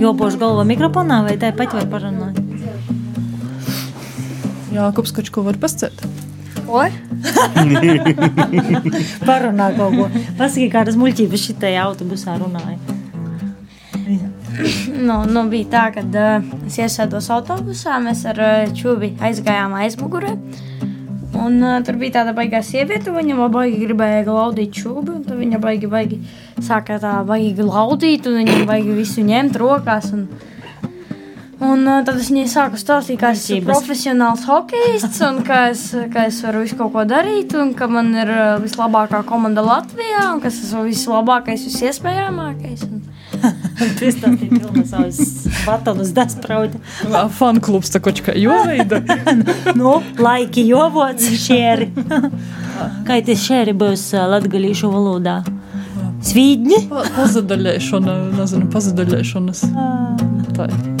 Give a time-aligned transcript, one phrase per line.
[0.00, 2.40] jobošu galvā mikrofonā vai tāpat var parunāt?
[4.70, 6.04] Jākubs, kač ko var pascēt?
[6.70, 6.88] Oi?
[9.28, 10.06] Parunā kaut ko.
[10.38, 12.78] Pasaki, kādas muļķības šitajā autobusā runāja.
[15.00, 20.34] Nu, nu bija tā, ka uh, es iesēdos autobusā, mēs ar uh, čūbi aizgājām aizmugurē.
[21.40, 25.14] Un, uh, tur bija tāda baigā sieviete, viņa vēl baigi gribēja glaudīt čūbi.
[25.16, 26.20] un tad Viņa baigi, baigi
[26.60, 30.10] sāka tā baigi glaudīt, un viņa baigi visu ņemt rokās.
[30.16, 30.26] Un,
[31.64, 35.86] un uh, tad es viņai sāku stāstīt, ka es esmu profesionāls hokejists, un ka es,
[36.12, 40.26] ka es varu visu kaut ko darīt, un ka man ir uh, vislabākā komanda Latvijā,
[40.34, 42.84] un ka es esmu vislabākais, visiespējamākais.
[42.90, 43.00] Un,
[43.98, 45.20] Pristāstīt pilnu savus
[45.64, 46.80] batonus dasprauda.
[47.36, 49.02] Fanu klubs, tā koč kā joveida.
[49.80, 51.90] Nu, laiki jovots šēri.
[53.06, 55.40] Kā tas šēri būs ā, latgalīšu valodā?
[56.24, 56.80] Svīdņi?
[57.16, 59.62] Pazadaļēšana, nezinu, pazadaļēšanas.
[60.56, 61.00] Tā ir.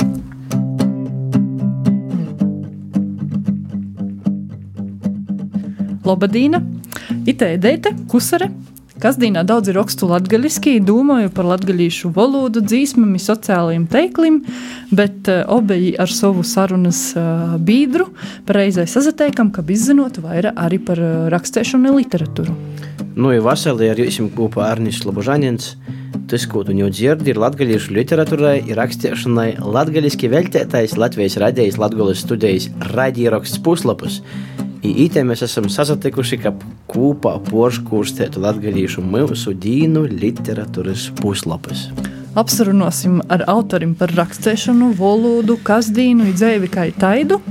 [6.08, 6.62] Labadīna,
[7.28, 8.50] itē deite, kusare.
[9.00, 14.42] Kasdīnā daudz ir rakstu latgaļiski, domāju par latgaļīšu valodu, dzīsmami, sociālajiem teiklim,
[14.92, 18.10] bet uh, obeji ar savu sarunas uh, bīdru
[18.48, 22.58] pareizai sazateikam, ka izzinot vairāk arī par uh, rakstēšanu un literatūru.
[23.16, 25.72] Nu, ir vasarī ar jums kopā Arnijas Slobožanins.
[26.28, 32.20] Tas, ko tu jau dzirdi, ir latgalīšu literatūrai, ir rakstīšanai, latgaliski veltētais Latvijas radijas Latgolas
[32.20, 34.20] studijas raidieraksts puslapus.
[34.80, 36.54] I itē mēs esam sasatikuši, ka
[36.88, 41.90] kopā porškūrstētu latgalīšu mūsu dīnu literatūras puslapus.
[42.40, 47.42] Apsarunosim ar autoriem par rakstēšanu, valodu, kasdīnu, dzēvi kā taidu.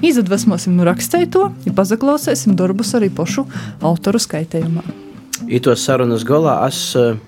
[0.00, 3.44] Izadvesmosim no rakstēto, ja pazaklausēsim darbus arī pašu
[3.84, 4.86] autoru skaitījumā.
[5.44, 7.18] Itos sarunas galā es eh,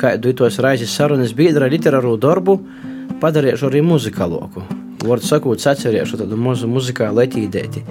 [0.00, 2.58] kādu itos raizes sarunas biedra literāru darbu
[3.22, 4.64] padarīšu arī muzikāloku.
[5.00, 7.84] Vārdu sakot, atcerēšu tādu mazu muzikālu etīdēti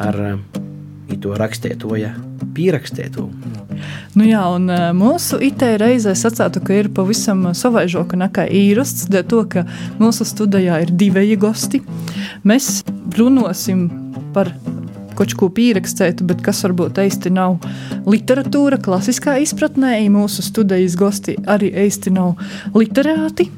[0.00, 0.36] ar eh,
[1.12, 2.12] ito rakstētoja
[2.56, 3.28] pierakstēto.
[4.16, 9.26] Nu jā, un eh, mūsu itē reizē sacītu, ka ir pavisam savaižoka nekā īrasts, dēļ
[9.30, 9.66] to, ka
[10.00, 11.82] mūsu studijā ir divi gosti.
[12.48, 12.82] Mēs
[13.18, 13.88] runāsim
[14.32, 14.52] par
[15.16, 17.58] kaut ko pierakstētu, bet kas varbūt īsti nav
[18.08, 19.94] literatūra, klasiskā izpratnē.
[20.12, 22.40] Mūsu studijas gosti arī īsti nav
[22.76, 23.48] literāti,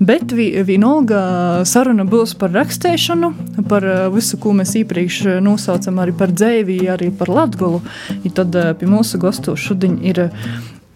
[0.00, 1.22] bet vi, vienalga
[1.68, 3.32] saruna būs par rakstēšanu,
[3.70, 7.82] par eh, visu, ko mēs iepriekš nosaucam arī par dzēvi, arī par latgolu.
[8.22, 10.28] I tad eh, pie mūsu gostu šodien ir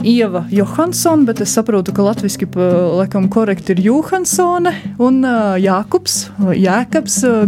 [0.04, 2.50] Ieva Johansson, bet es saprotu, ka latviešu
[2.98, 5.24] laikam korekti ir Johansone un
[5.62, 6.20] Jākups,
[6.52, 7.42] Jēkabs uh,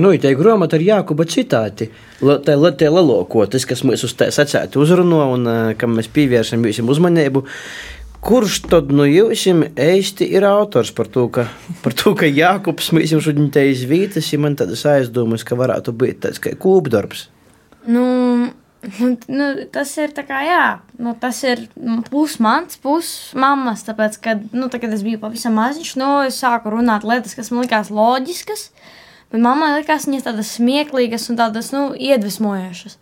[0.00, 1.90] Nu, tā ir grāmata ar Jākuba citāti.
[2.24, 5.96] La- Tā ir tie lielāko, tas, kas mums uz tā sacēta uzrunā un eh, kam
[5.98, 7.44] mēs pievēršam jūsim uzmanību.
[8.20, 9.46] Kurš tad no jums
[9.80, 11.46] īsti ir autors par to, ka,
[11.80, 16.20] par to, ka Jākups mums šodien te izvītas, ja man tādas aizdomas, ka varētu būt
[16.26, 17.28] tāds kā kūpdarbs?
[17.88, 18.04] Nu,
[19.32, 20.64] nu, tas ir tā kā, jā,
[21.00, 21.64] nu, tas ir
[22.10, 23.86] pus mans, pus mammas.
[23.88, 27.48] Tāpēc, kad, nu, tā, kad es biju pavisam maziņš, nu, es sāku runāt lietas, kas
[27.52, 28.68] man likās loģiskas.
[29.30, 32.98] Bet mammai likās viņas tādas smieklīgas un tādas, nu, iedvesmojošas.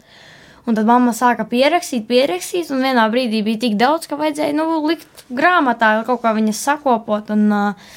[0.68, 4.82] Un tad mamma sāka pierakstīt, pierakstīt, un vienā brīdī bija tik daudz, ka vajadzēja, nu,
[4.84, 7.32] likt grāmatā, kaut kā viņas sakopot.
[7.32, 7.96] Un uh,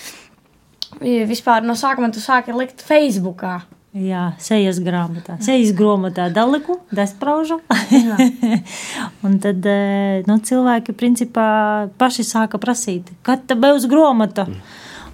[1.02, 3.59] vispār no sākuma tu sāki likt Facebookā.
[3.92, 5.36] Jā, sejas grāmatā.
[5.44, 7.58] Sejas grāmatā daliku, daspraužu.
[9.28, 9.68] un tad
[10.30, 11.50] nu, cilvēki principā
[12.00, 14.48] paši sāka prasīt, kad tā būs grāmata.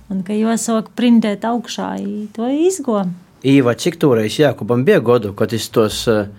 [0.07, 1.97] Un ka jau sāk printēt augšā,
[2.35, 3.01] to izgo.
[3.44, 6.29] Īva, cik toreiz Jākubam bija godu, kad es tos uh,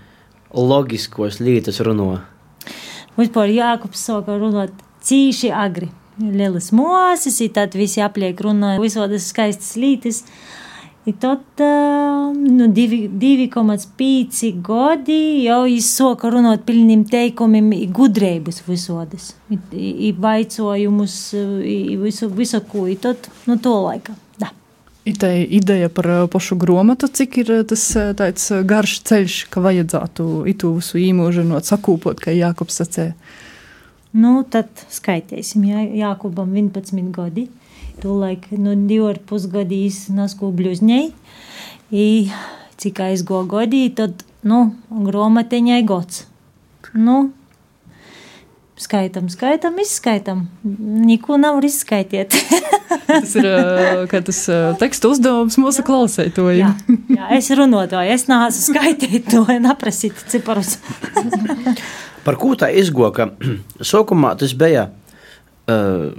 [0.56, 2.22] loģiskos lietas runāju?
[3.18, 4.72] Vispār Jākups sāka runāt
[5.04, 5.90] cīši agri.
[6.18, 10.24] Lielas mūzes, tad visi apliek runāja visādas skaistas lītas.
[11.08, 11.40] I tad
[12.34, 20.12] nu, divi- 2,5 gadi jau izsoka runāt pilniem teikumiem, i gudrības visādas, i, i, i
[20.12, 21.16] vaicojumus,
[21.64, 22.84] i, i visu, visu ko.
[22.92, 24.12] I tad, nu, to laika.
[24.36, 24.50] Da.
[25.08, 29.38] Ir tā ideja par uh, pašu grāmatu, cik ir uh, tas uh, tāds garš ceļš,
[29.54, 33.14] ka vajadzētu itu visu īmožinot, sakūpot, kā Jākops sacīja.
[34.18, 37.48] Nu, tad skaitīsim, Jā, Jākubam 11 gadi.
[37.98, 41.02] Tūlaik, nu, divi ar pusgadīs nasku bļuzņai.
[41.90, 42.06] I,
[42.78, 46.22] cik aizgo gadi, tad, nu, gromateņai gods.
[46.94, 47.32] Nu,
[48.78, 50.46] skaitam, skaitam, izskaitam.
[51.08, 52.38] Neko nav izskaitiet.
[53.08, 53.46] tas ir
[54.30, 54.40] tas
[54.78, 56.74] teksta uzdevums mūsu klausētojiem.
[56.86, 60.76] jā, jā, es runāju, es nācu skaitīt to un aprasīt ciparus.
[62.22, 63.32] Par ko tā izgoka?
[63.90, 64.90] Sākumā tas bija
[65.66, 66.12] uh,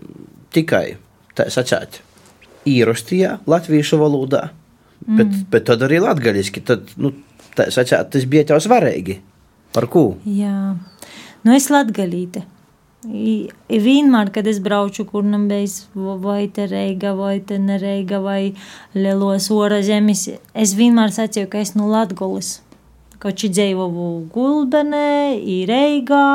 [0.51, 0.97] tikai
[1.39, 2.01] tā sacīt
[2.69, 4.50] īrostijā, latviešu valodā,
[5.06, 5.47] bet, mm.
[5.53, 6.63] bet tad arī latgaļiski.
[6.68, 7.13] Tad, nu,
[7.57, 9.19] tā sacīt, tas bija tev svarīgi.
[9.75, 10.06] Par ko?
[10.25, 10.75] Jā,
[11.45, 12.45] nu es latgaļīte.
[13.07, 18.56] I, vienmēr, kad es braucu kur nam bez vai te reiga, vai te nereiga, vai
[18.92, 22.57] lielos ora zemes, es vienmēr sacīju, ka es no Latgolas.
[23.19, 26.25] Kaut či dzīvoju Gulbenē, i Reigā,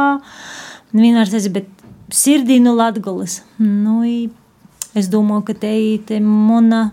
[0.97, 1.69] vienmēr sacīju, bet
[2.17, 3.43] sirdī no Latgolas.
[3.61, 4.31] Nu, i,
[4.95, 6.93] es domāju, ka te ir mana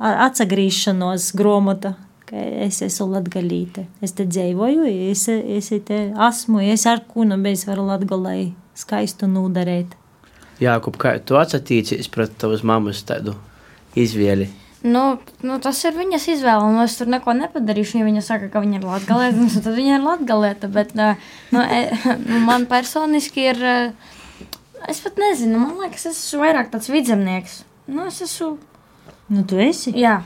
[0.00, 1.94] atsagrīšanos gromota,
[2.30, 3.86] ka es esmu latgaļīte.
[4.04, 9.96] Es te dzīvoju, es, es te esmu, es ar kunu bez varu latgalai skaistu nodarīt.
[10.60, 13.34] Jā, kā tu atsatīcies pret tavas mammas tādu
[13.96, 14.50] izvēli?
[14.80, 17.98] Nu, nu, tas ir viņas izvēle, un es tur neko nepadarīšu.
[18.00, 20.70] Ja viņa saka, ka viņa ir latgalēta, nu, tad viņa ir latgalēta.
[20.72, 21.10] Bet nu,
[21.60, 21.82] e,
[22.28, 23.60] nu, man personiski ir,
[24.88, 27.60] es pat nezinu, man liekas, es esmu vairāk tāds vidzemnieks.
[27.90, 28.56] Nu, es esmu.
[29.30, 29.92] Nu, tu esi?
[29.98, 30.20] Jā.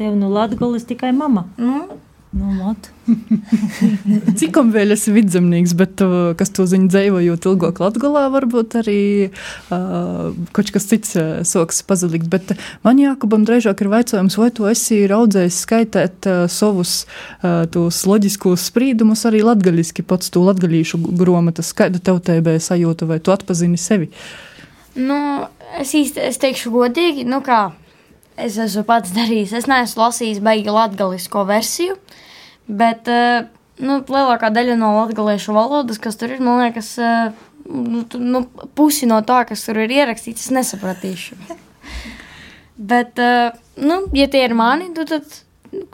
[0.00, 1.46] Tev nu latgalis tikai mama.
[1.60, 1.86] Nu,
[2.30, 2.74] Nu,
[4.38, 10.30] Cik vēl esi vidzemnieks, bet uh, kas to zina dzīvojot ilgāk Latgolā, varbūt arī uh,
[10.54, 12.28] kaut kas cits uh, soks pazudīt.
[12.30, 12.52] Bet
[12.86, 17.00] man Jākubam drežāk ir vaicājums, vai tu esi raudzējis skaitēt uh, savus
[17.42, 17.66] uh,
[18.12, 23.34] loģiskos sprīdumus arī latgaļiski, pats to latgaļīšu gromatas, kāda tev te bija sajūta, vai tu
[23.34, 24.12] atpazini sevi?
[24.94, 25.18] Nu,
[25.82, 27.72] es īsti, es teikšu godīgi, nu kā
[28.40, 29.54] es esmu pats darījis.
[29.58, 31.96] Es neesmu lasījis baigi latgalisko versiju,
[32.70, 33.48] bet uh,
[33.82, 37.30] nu, lielākā daļa no latgaliešu valodas, kas tur ir, man liekas, uh,
[37.66, 38.44] nu, nu,
[38.78, 41.38] pusi no tā, kas tur ir ierakstīts, es nesapratīšu.
[42.92, 45.28] bet, uh, nu, ja tie ir mani, nu, tad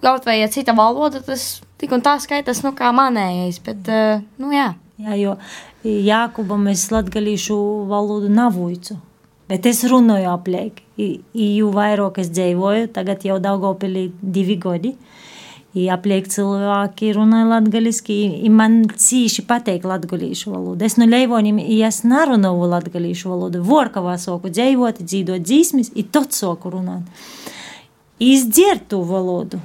[0.01, 4.25] kaut vai ja cita valoda, tas tik un tā skaitas, nu, kā manējais, bet, uh,
[4.43, 4.73] nu, jā.
[4.97, 5.35] Jā, jo
[5.85, 7.57] Jākubam es latgalīšu
[7.91, 8.97] valodu nav uicu.
[9.47, 14.97] Bet es runāju apliek, jo vairāk es dzīvoju, tagad jau Daugopilī divi gadi.
[14.97, 15.16] I
[15.93, 20.87] apliek cilvēki runāja latgaliski, i man cīši pateik latgalīšu valodu.
[20.89, 26.37] Es no leivonim, ja es nerunāju latgalīšu valodu, Vorkavā soku dzīvot, dzīvot dzīsmis, i tot
[26.37, 27.27] soku runāt.
[28.23, 29.61] Izdzirtu valodu,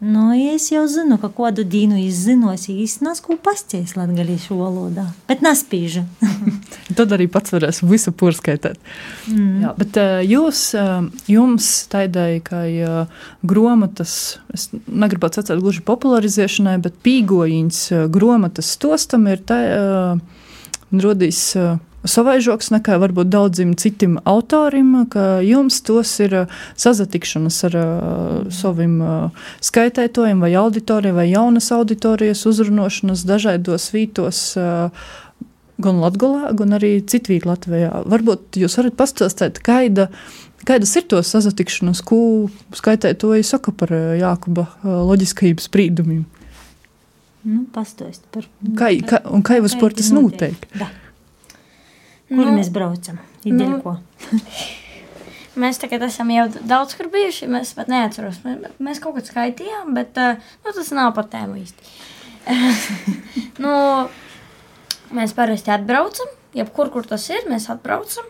[0.00, 6.02] Nu, es jau zinu, ka kādu dienu izzinos, īstenībā ko pasties latviešu valodā, bet nespīžu.
[6.96, 8.78] Tad arī pats varēs visu porskaitīt.
[9.30, 9.64] Mm.
[9.64, 12.62] Jā, bet uh, jūs, uh, jums tādai, kā
[13.46, 19.60] gromatas, es negribu atcelt gluži popularizēšanai, bet pīgojiņas uh, gromatas stostam ir tā,
[20.92, 21.42] rodīs.
[22.06, 26.36] Savaižoks nekā varbūt daudziem citiem autoriem, ka jums tos ir
[26.78, 27.76] sazatikšanas ar
[28.54, 28.94] saviem
[29.64, 34.42] skaitētojiem vai auditoriem vai jaunas auditorijas uzrunošanas dažādos vītos.
[34.54, 35.08] Uh,
[35.82, 37.90] Gan Latvijā, gan arī citviet Latvijā.
[38.08, 40.06] Varbūt jūs varat pastāstīt, kāda,
[40.68, 42.20] kādas ir tos sazatikšanas, ko
[42.76, 46.24] skaitētoji saka par uh, Jākuba uh, loģiskajiem sprīdumiem.
[47.46, 50.64] Nu, pastāst par kā, kā, un kā jūs par tas notiek?
[50.80, 50.88] Da.
[52.26, 53.20] Kur nu, mēs braucam?
[53.46, 53.94] Nu,
[55.62, 57.46] mēs tagad esam jau daudz kur bijuši.
[57.52, 58.40] Mēs pat neatceros.
[58.42, 61.94] Mēs, mēs kaut ko skaitījām, bet uh, nu, tas nav par tēmu īsti.
[63.62, 63.74] nu,
[65.14, 68.26] mēs parasti atbraucam, jebkur, kur tas ir, mēs atbraucam.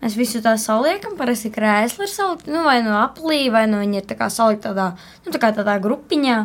[0.00, 4.00] Mēs visu tā saliekam, parasti krēsli ir salikti, nu, vai no aplī, vai no viņi
[4.00, 4.94] ir tā kā salikti tādā,
[5.26, 6.38] nu, tā kā tādā grupiņā.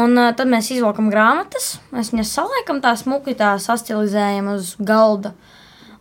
[0.00, 5.34] Un uh, tad mēs izvelkam grāmatas, mēs viņas saliekam tā smuki, tā sastilizējam uz galda.
[5.34, 5.52] Uh,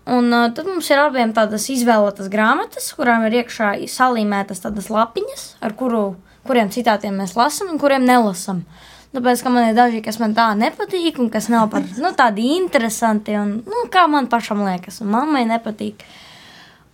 [0.06, 5.44] Un uh, tad mums ir abiem tādas izvēlētas grāmatas, kurām ir iekšā salīmētas tādas lapiņas,
[5.62, 6.16] ar kuru,
[6.48, 8.64] kuriem citātiem mēs lasām un kuriem nelasām.
[9.12, 12.54] Tāpēc, ka man ir daži, kas man tā nepatīk, un kas nav pat nu, tādi
[12.56, 16.06] interesanti, un nu, kā man pašam liekas, un mammai nepatīk.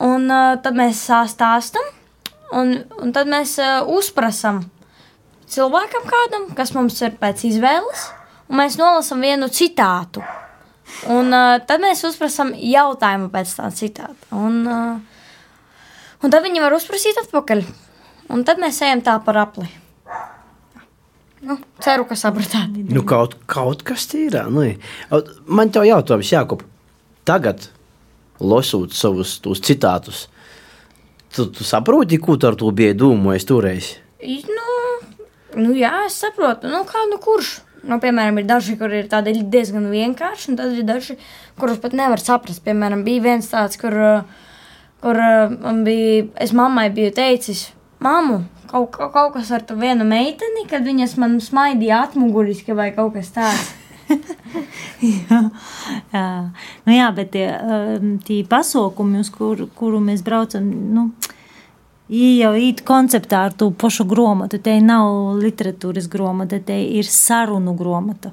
[0.01, 1.93] Un uh, tad mēs stāstām,
[2.57, 4.63] un, un tad mēs uh, uzprasām
[5.53, 8.09] cilvēkam kādam, kas mums ir pēc izvēles,
[8.50, 10.25] un mēs nolasām vienu citātu.
[11.13, 14.31] Un uh, tad mēs uzprasām jautājumu pēc tā citāta.
[14.33, 15.75] Un, uh,
[16.24, 17.67] un tad viņi var uzprasīt atpakaļ.
[18.33, 19.69] Un tad mēs ejam tā par apli.
[21.46, 22.74] Nu, ceru, ka sapratāt.
[22.89, 24.48] Nu, kaut, kaut kas tīrā.
[24.50, 24.63] Nu,
[25.46, 26.63] man te jautājums, Jākop,
[27.27, 27.70] tagad,
[28.41, 30.25] lasot savus citātus,
[31.36, 33.94] tu, tu saproti, ko tu ar to biji domājis toreiz?
[34.50, 34.67] Nu,
[35.60, 36.72] nu, jā, es saprotu.
[36.74, 37.60] Nu, kā nu kurš?
[37.88, 41.15] Nu, piemēram, ir daži, kur ir tādi diezgan vienkārši, un tad ir daži,
[41.60, 42.63] kurus pat nevar saprast.
[42.65, 43.94] Piemēram, bija viens tāds, kur,
[45.06, 45.22] kur
[45.53, 47.67] man bija, es mammai biju teicis,
[48.03, 53.15] mamu, kaut, kaut, kas ar to vienu meiteni, kad viņas man smaidīja atmuguriski vai kaut
[53.17, 53.74] kas tāds.
[55.03, 55.39] jā,
[56.13, 56.27] jā.
[56.86, 61.09] Nu, jā, bet tie, um, tie pasaukumi, uz kur, kuru mēs braucam, nu,
[62.09, 64.62] jau ir konceptā ar to pašu grāmatu.
[64.63, 68.31] Te nav literatūras grāmata, te ir sarunu grāmata.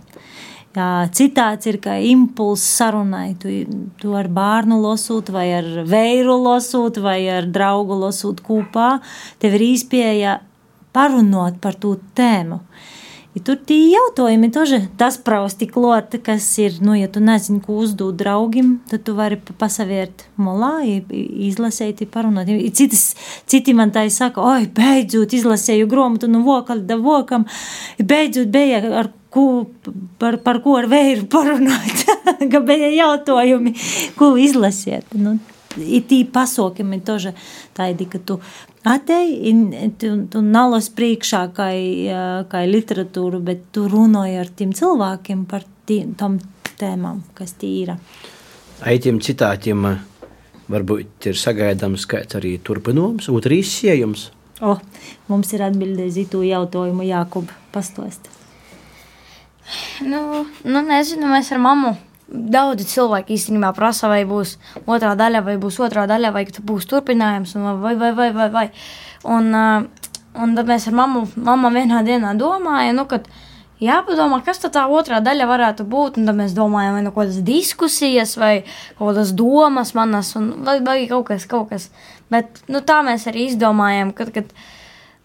[0.75, 3.37] Jā, citāts ir kā impulss sarunai.
[3.39, 3.61] Tu,
[4.01, 8.97] tu ar bērnu lasot, vai ar veiru lasot, vai ar draugu lasot kopā.
[9.39, 10.41] Tev ir īspēja
[10.95, 12.59] parunot par to tēmu.
[13.38, 17.76] Ja tur tie jautājumi тоже tas prausti klāt, kas ir, nu, ja tu nezini, ko
[17.84, 20.80] uzdot draugim, tad tu vari pasavērt molā,
[21.50, 22.50] izlasēt, parunāt.
[22.74, 23.12] Citas,
[23.50, 27.46] citi man tā saka, oi, beidzot izlasēju grāmatu no vokal da vokam,
[28.02, 29.46] beidzot bija ar ko,
[30.18, 32.06] par, par ko ar vēju parunāt,
[32.52, 33.78] ka bija jautājumi,
[34.18, 35.06] ko izlasiet.
[35.14, 35.38] Nu,
[35.79, 37.35] и ti pasoki mi tože
[37.75, 38.39] tādi, ka tu
[38.85, 39.53] atei,
[39.99, 41.79] tu, tu nalos priekšā kai,
[42.51, 46.39] kai literatūru, bet tu runoji ar tiem cilvēkiem par tiem, tom
[46.81, 47.95] tēmām, kas tī ir.
[48.85, 49.87] Aitiem citātiem
[50.71, 54.31] varbūt ir sagaidams, ka arī turpinums, otrīs siejums.
[54.63, 58.31] O, oh, mums ir atbilde uz itu jautājumu, Jākub, pastost.
[60.05, 61.95] Nu, nu nezinu, mēs ar mammu
[62.29, 67.53] Daudzi cilvēki īstenībā prasa, vai būs otrā daļa, vai būs otrā daļa, vai būs turpinājums,
[67.83, 68.69] vai, vai, vai, vai, vai.
[69.29, 73.29] Un, un tad mēs ar mammu, mamma vienā dienā domājam, nu, kad
[73.85, 76.17] jāpadomā, kas tā otrā daļa varētu būt.
[76.17, 78.55] Tad mēs domājam, vai nu kādas diskusijas, vai
[78.99, 81.91] kādas domas manas, un, vai, vai kaut kas, kaut kas.
[82.33, 84.57] Bet nu, tā mēs arī izdomājam, kad, kad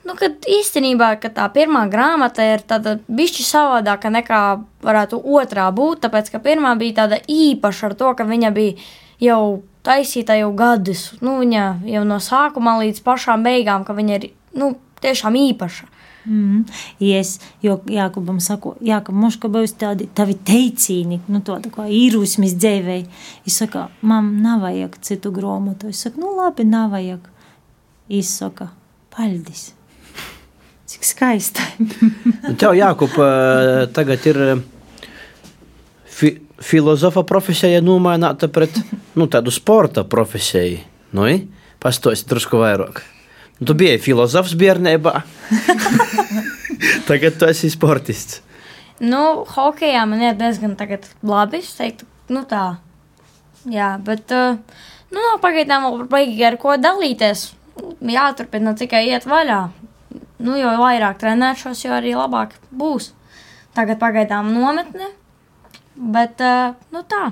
[0.10, 4.40] Nu, kad īstenībā ka tā pirmā grāmata ir tāda bišķi savādāka nekā
[4.82, 8.74] varētu otrā būt, tāpēc ka pirmā bija tāda īpaša ar to, ka viņa bija
[9.22, 14.28] jau taisīta jau gadus, nu, viņa jau no sākuma līdz pašām beigām, ka viņa ir,
[14.58, 14.74] nu,
[15.06, 15.90] tiešām īpaša.
[16.26, 16.66] Mm.
[17.00, 23.08] Es Jākubam saku, Jākub, mums kā būs tādi tavi teicīni, nu tāda kā īrūsmis dzēvēji.
[23.46, 25.94] Es saku, mam nav vajag citu grāmatu.
[25.94, 27.30] Es saku, nu labi, nav vajag.
[28.10, 28.72] Izsaka,
[29.14, 29.70] paldies.
[31.00, 31.64] Cik skaisti.
[32.50, 33.16] Nu, tev, Jākup,
[33.94, 34.38] tagad ir
[36.10, 38.76] fi filozofa profesija nomaināta pret
[39.16, 40.82] nu, tādu sporta profesiju.
[41.16, 41.28] Nu,
[41.80, 43.00] Pastāsti drusku vairāk.
[43.64, 45.14] Tu biji filozofs bērnībā.
[47.10, 48.42] tagad tu esi sportists.
[49.00, 50.76] Nu, hokeja man ir diezgan
[51.24, 51.64] labi.
[51.64, 52.80] Es teiktu, nu tā.
[53.68, 54.60] Jā, bet uh,
[55.12, 57.54] nu, nav pagaidām vēl baigi ar ko dalīties.
[58.04, 59.62] Jāturpina tikai iet vaļā
[60.44, 63.12] nu, jo vairāk trenēšos, jo arī labāk būs.
[63.78, 65.12] Tagad pagaidām nometne,
[65.96, 67.30] bet uh, nu, tā.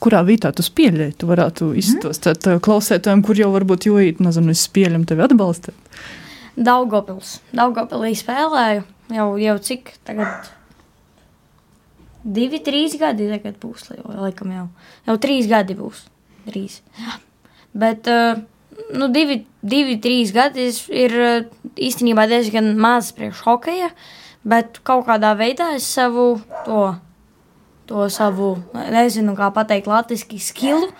[0.00, 1.18] Kurā vietā tu spēļēji?
[1.20, 2.62] Tu varētu izstāstīt mm.
[2.64, 5.98] klausētājiem, kur jau varbūt jūīt, nezinu, es spēļam tevi atbalstīt.
[6.60, 7.38] Daugopils.
[7.56, 10.50] Daugopilī spēlēju jau, jau cik tagad.
[12.20, 14.66] Divi, trīs gadi tagad būs, laikam jau.
[15.08, 16.02] Jau trīs gadi būs.
[16.48, 16.80] Trīs.
[17.76, 18.42] Bet uh,
[18.96, 21.46] nu, divi, divi, trīs gadi ir eh,
[21.90, 23.90] īstenībā diezgan maz priekš hokeja,
[24.46, 26.84] bet kaut kādā veidā es savu to,
[27.90, 30.90] to savu, nezinu, kā pateikt, latviski skilu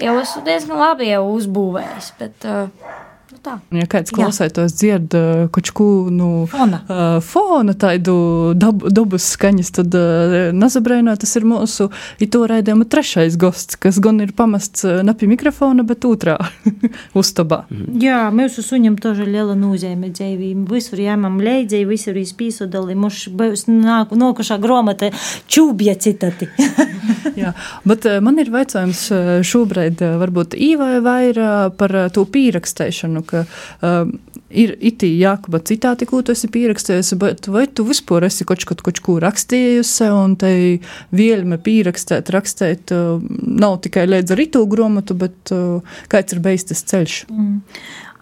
[0.00, 2.12] jau esmu diezgan labi jau uzbūvējis.
[2.20, 3.54] Bet, uh, Nu tā.
[3.72, 6.82] Ja kāds klausētos dzird uh, kaut ko nu, fona.
[6.84, 8.14] Uh, fona tādu
[8.58, 11.86] dab, dabas skaņas, tad uh, nezabrēnā tas ir mūsu
[12.20, 16.34] ito raidījuma trešais gosts, kas gan ir pamests uh, ne pie mikrofona, bet otrā
[17.20, 17.62] uztabā.
[17.70, 18.02] Mhm.
[18.04, 20.66] Jā, mūsu suņam toži liela nozīme dzīvība.
[20.74, 25.08] Visur jāmam leidzēji, visur izpīsodali, mums būs nāk, nokušā gromata
[25.48, 26.50] čūbja citati.
[27.40, 27.54] Jā,
[27.88, 33.44] bet uh, man ir vaicājums uh, šobrīd varbūt īvai vairāk par to pīrakstēšanu zinu, ka
[33.86, 34.12] um,
[34.50, 38.82] ir itī jākuba citāti, ko tu esi pierakstījusi, bet vai tu vispār esi kaut, kaut,
[38.82, 45.14] kaut ko rakstījusi, un te vielme pierakstēt, rakstēt, uh, nav tikai līdz ar itu gromatu,
[45.14, 47.26] bet uh, kāds ir bijis tas ceļš?
[47.30, 47.60] Mm.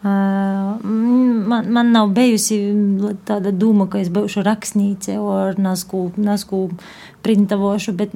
[0.00, 2.56] Uh, man, man nav bijusi
[3.28, 6.62] tāda doma, ka es būšu rakstniece ar nasku, nasku
[7.20, 8.14] printavošu, bet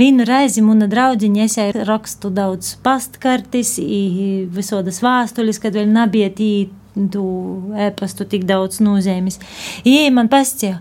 [0.00, 1.56] vienu reizi mana draudziņa es
[1.86, 3.76] rakstu daudz pastkartis,
[4.50, 6.50] visodas vēstules, kad vēl nebija tī
[7.14, 7.24] tu
[7.78, 9.38] e-pastu tik daudz nozīmes.
[9.86, 10.74] Ie man pastie,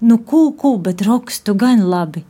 [0.00, 2.24] nu kū, kū, bet rakstu gan labi.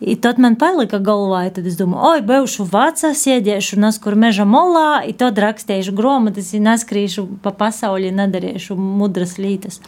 [0.00, 5.02] I tad man palika galvā, tad es domāju, oi, būšu vecā, sēdēšu neskur meža molā,
[5.04, 9.80] i tad rakstīšu grāmatas, neskrīšu pa pasauli, nedarīšu mudras lietas.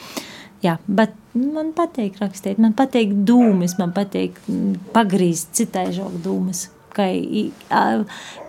[0.62, 6.66] Jā, bet man patīk rakstīt, man patīk dūmas, man patīk mm, pagrīzt citai žogu dūmas,
[6.92, 7.08] ka,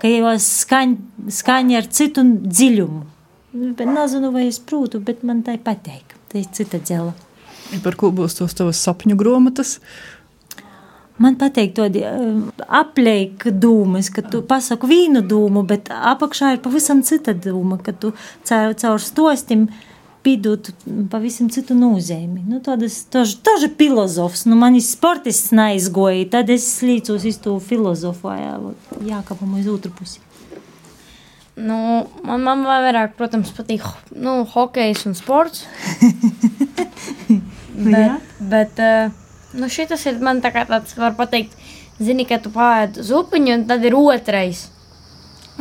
[0.04, 0.98] ka jau skaņ,
[1.40, 3.06] skaņa ar citu dziļumu.
[3.54, 6.18] Bet nezinu, vai es prūtu, bet man tai patīk.
[6.28, 7.14] Tā ir cita dzela.
[7.84, 9.78] Par ko būs tos tavas sapņu grāmatas?
[11.22, 11.86] Man patīk to
[12.74, 18.14] aplēkt dūmus, ka tu pasaki vienu dūmu, bet apakšā ir pavisam cita dūma, ka tu
[18.50, 19.68] caur, caur stostim
[20.24, 20.72] pīdot
[21.12, 22.42] pavisam citu nozīmi.
[22.50, 24.48] Nu, tas ir filozofs.
[24.50, 28.34] Nu, man ir sportists neizgoja, tad es slīcos iz to filozofu,
[29.06, 30.24] jākapam uz otru pusi.
[31.54, 33.84] Nu, man, man vairāk, protams, patīk
[34.18, 35.68] nu, hokejs un sports.
[37.78, 38.16] bet, Jā.
[38.50, 39.14] bet uh,
[39.54, 41.54] nu, šis ir man tā kā tāds, var pateikt,
[42.02, 44.68] zini, ka tu pārēd uz upiņu, un tad ir otrais.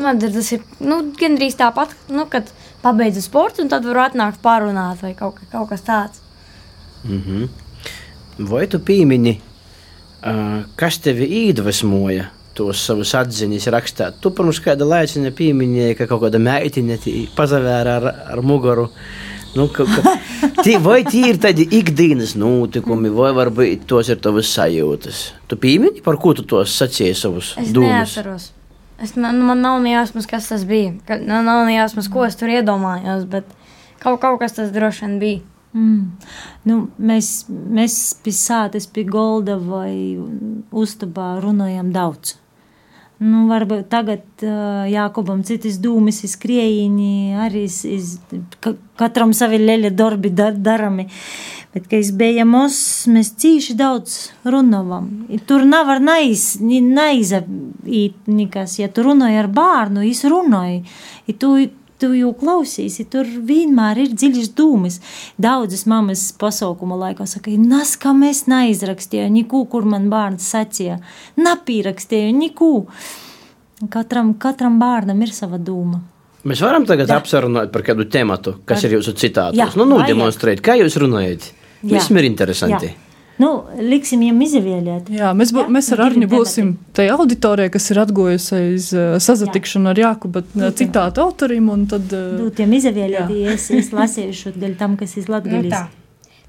[0.01, 2.49] Man tas ir nu, gandrīz tāpat, nu, kad
[2.83, 6.23] pabeidzu sportu, un tad varu atnākt pārunāt vai kaut, ka- kaut kas tāds.
[7.05, 7.49] Mhm.
[8.49, 9.41] Vai tu piemini,
[10.25, 14.21] uh, kas tevi iedvesmoja tos savus atziņas rakstāt?
[14.21, 18.89] Tu pirms kāda laicina pieminēji, ka kaut kāda meitene tī pazavēra ar, ar mugaru.
[19.57, 20.15] Nu, ka, ka,
[20.65, 25.19] tī, vai tie ir tādi ikdienas notikumi, vai varbūt tos ir tavas sajūtas?
[25.51, 27.91] Tu piemini, par ko tu tos sacīji savus Es dūmus?
[27.93, 28.51] neatceros.
[29.03, 30.95] Es, ne- nu, man nav ne jāsmas, kas tas bija.
[31.09, 33.45] Ka, nu, nav ne jāsmas, ko es tur iedomājos, bet
[34.01, 35.41] kaut, kaut kas tas droši vien bija.
[35.73, 36.01] Mm.
[36.69, 37.95] Nu, mēs mēs
[38.25, 40.17] pie sātes, pie golda vai
[40.73, 42.35] uztabā runājam daudz.
[43.23, 47.13] Nu, varbūt tagad uh, Jākubam citas dūmis ir skrējiņi,
[47.45, 48.15] arī iz, iz,
[48.65, 51.07] ka, katram savi leļa darbi dar, darami.
[51.73, 55.07] Bet, kad biju mūs, mēs cīši daudz runājam.
[55.33, 58.77] I Tur nav var naiz, neizabīt nekas.
[58.83, 60.83] Ja tu runāji ar bērnu, es runāju.
[61.31, 61.53] I Tu,
[62.03, 64.99] tu jau klausīsi, tur vienmēr ir dziļas dūmas.
[65.41, 70.99] Daudzas mammas pasaukuma laikā saka, nas, kā mēs neizrakstīju, neko, kur man bērns sacīja,
[71.39, 72.73] napīrakstīju, neko.
[73.93, 76.03] Katram, katram bērnam ir sava dūma.
[76.47, 77.21] Mēs varam tagad Jā.
[77.23, 79.77] apsarunāt par kādu tematu, kas Par- ir jūsu citātos.
[79.79, 81.53] Nu, nu demonstrēt, kā jūs runājat.
[81.83, 82.91] Viss ir interesanti.
[82.91, 83.12] Jā.
[83.41, 83.49] Nu,
[83.81, 85.09] liksim viņam izvēlēt.
[85.11, 89.17] Jā, mēs, bū, Jā, mēs ar Arni būsim tajā auditorijā, kas ir atgojusi aiz uh,
[89.25, 91.71] sazatikšanu ar Jākubu, bet uh, citātu autorim.
[91.73, 93.25] un Tad, uh, Dūtiem izvēlēt, Jā.
[93.33, 95.73] ja es, es lasīšu dēļ tam, kas ir Nu, latgaļis.
[95.73, 95.89] tā.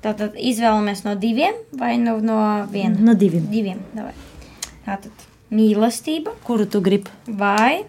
[0.04, 2.38] Tātad izvēlamies no diviem vai no, no
[2.74, 2.98] viena?
[3.00, 3.46] No diviem.
[3.50, 3.80] Diviem.
[3.96, 4.12] Davai.
[4.84, 5.24] Tātad
[5.56, 7.08] mīlestība Kuru tu gribi?
[7.28, 7.86] vai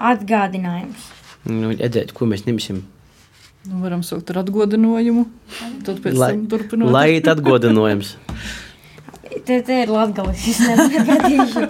[0.00, 1.10] atgādinājums.
[1.50, 2.80] Nu, Edzēt, ko mēs ņemsim?
[3.68, 5.26] Nu, varam saukt ar atgodinājumu.
[5.84, 6.90] Tad pēc Lai, tam turpināt.
[6.94, 8.14] lai ir atgodinājums.
[9.46, 11.68] Te, te ir latgalis, es ne- nepatīšu.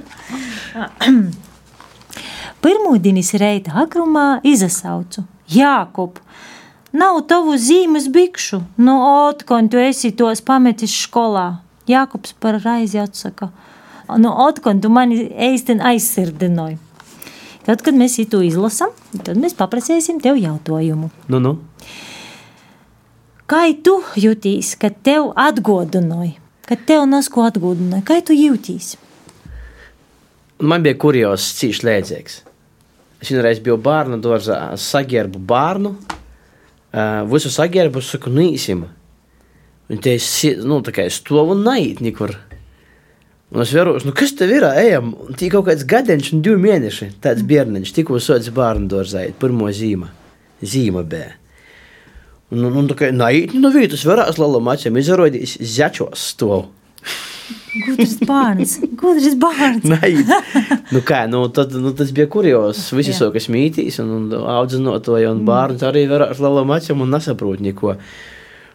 [2.65, 6.21] Pirmdienas reita agrumā izsaucu Jākopu.
[6.93, 8.97] Nav tavu zīmes bikšu, no
[9.29, 11.61] otkon tu esi tos pametis skolā.
[11.91, 13.51] Jākops par raizi atsaka.
[14.19, 16.79] No otkon tu mani eisteni aizsirdinoji.
[17.67, 18.93] Tad, kad mēs to izlasām,
[19.25, 21.11] tad mēs paprasīsim tev jautājumu.
[21.29, 21.59] Nu, nu.
[23.51, 26.37] Kā tu jūties, kad tev atgodināja?
[26.71, 28.95] Kad tev nes ko atgādināja, kā tu jūties?
[30.63, 32.37] Man bija kurjos cīņš lēdzīgs.
[33.21, 35.95] Es vienreiz biju bērnu dārzā, sagērbu bērnu.
[37.31, 38.87] Visu sagērbu saku, nu īsim.
[39.91, 42.37] Un te es si- nu, tā kā es stāvu un naiet nekur.
[43.51, 44.65] Un es vēros, nu kas tev ir?
[44.79, 47.09] Ejam, un tī kaut kāds gadiņš un divi mēneši.
[47.25, 50.13] Tāds bērniņš tikko sots bērnu dārzā, pirmo zīma.
[50.63, 51.33] Zīma bija.
[52.51, 56.69] Un, un, un tā kā naiet, nu vītus varās lalam acīm izrādījis začos stāvu.
[57.87, 59.87] Gudrs bērns, gudrs bērns.
[60.91, 62.83] Nu kā, nu, tad, nu, tas bija kurjos.
[62.95, 63.19] Visi Jā.
[63.21, 67.63] sākas mītīs, un, un audzinot to jau bērnu arī var ar lielu macam un nesaprot
[67.63, 67.95] neko.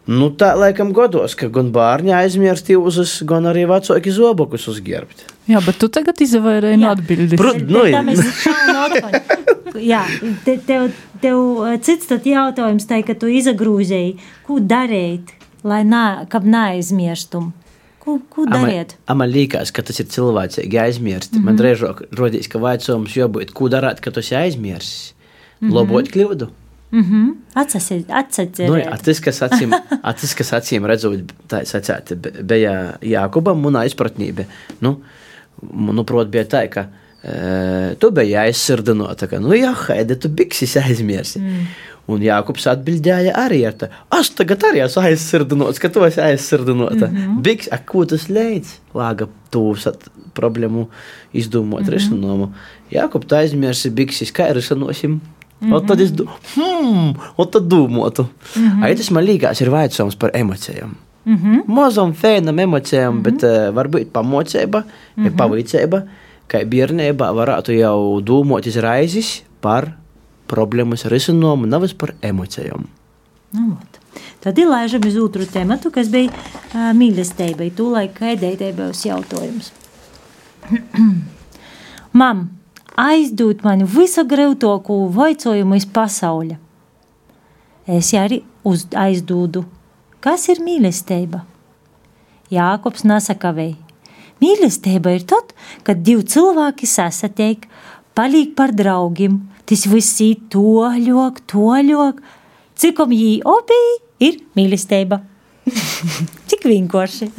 [0.06, 5.24] Nu, tā laikam godos, ka gan bērni aizmirst jūzus, gan arī vecāki zobokus uzgerbt.
[5.50, 7.38] Jā, bet tu tagad izvairēji no atbildes.
[7.40, 8.84] Prot- Nu, Tā jā.
[8.86, 9.82] atpakaļ.
[9.82, 10.04] Jā,
[10.44, 14.14] te, tev, tev uh, cits tad jautājums tai, ka tu izagrūzēji,
[14.46, 15.34] ko darīt,
[15.66, 17.50] lai nā, kab neaizmirstum.
[18.06, 18.94] Ko, ko darīt?
[19.10, 21.32] Man liekas, ka tas ir cilvēcīgi aizmirst.
[21.32, 21.44] Mm -hmm.
[21.50, 25.14] Man drēžāk rodīs, ka vajadzams jābūt, ko darāt, ka tu esi aizmirsis.
[25.60, 25.74] Mm -hmm.
[25.74, 26.48] Labot kļūdu.
[26.90, 27.30] Mhm.
[27.58, 28.68] Atsasiet, atsasiet.
[28.70, 33.64] Nu, jā, tas, kas acīm, a, tas, kas acīm redzot, tā sacēta, be- bija Jākubam
[33.66, 34.46] un aizpratnība.
[34.84, 35.00] Nu,
[35.72, 36.86] nu, prot, bija tā, ka
[37.24, 41.42] e, tu biji aizsirdinota, ka, nu, jā, haide, tu biksis aizmirsi.
[41.42, 41.68] Mm.
[42.06, 47.08] Un Jākubs atbildēja arī ar to, es tagad arī esmu aizsirdinots, ka tu esi aizsirdinota.
[47.08, 47.40] Mm -hmm.
[47.42, 48.78] Biks, a, ko tas leidz?
[48.94, 49.26] Lāga
[49.86, 50.86] at problēmu
[51.32, 51.94] izdomot mm -hmm.
[51.94, 52.52] risinājumu.
[52.92, 55.20] Jākub, tu aizmirsi biksis, kā risināsim?
[55.60, 55.86] Mm -hmm.
[55.86, 58.84] Tad es do, hmm, un tad domāju, mm -hmm.
[58.84, 60.94] ai tas man liekas, ir vaicājums par emocijām.
[61.24, 61.62] Mm -hmm.
[61.66, 63.22] Mazam fēnam emocijām, mm -hmm.
[63.22, 64.82] bet uh, varbūt pamocība,
[65.16, 65.36] mm -hmm.
[65.36, 66.02] pavīcība,
[66.46, 69.92] ka bērnībā varētu jau domāt izraizes par
[70.48, 72.84] problēmas risinājumu, nevis par emocijām.
[73.52, 74.00] Nu, ot.
[74.40, 77.70] Tad ir laižam uz otru tematu, kas bija uh, mīlestība.
[77.76, 79.72] Tūlaik ēdēja būs jautājums.
[82.20, 82.50] Mam,
[82.96, 86.58] aizdod mani visu grūtāko vaicojumu iz pasaules.
[87.86, 89.62] Es arī uz aizdūdu.
[90.18, 91.44] Kas ir mīlestība?
[92.50, 93.76] Jākops nesakavēja.
[94.42, 95.52] Mīlestība ir tad,
[95.86, 97.62] kad divi cilvēki sasatiek,
[98.18, 99.38] paliek par draugiem.
[99.66, 102.20] Tas viss ir toļok, toļok.
[102.76, 103.80] Cikom jī obī
[104.26, 105.22] ir mīlestība.
[106.50, 107.30] Cik vienkārši.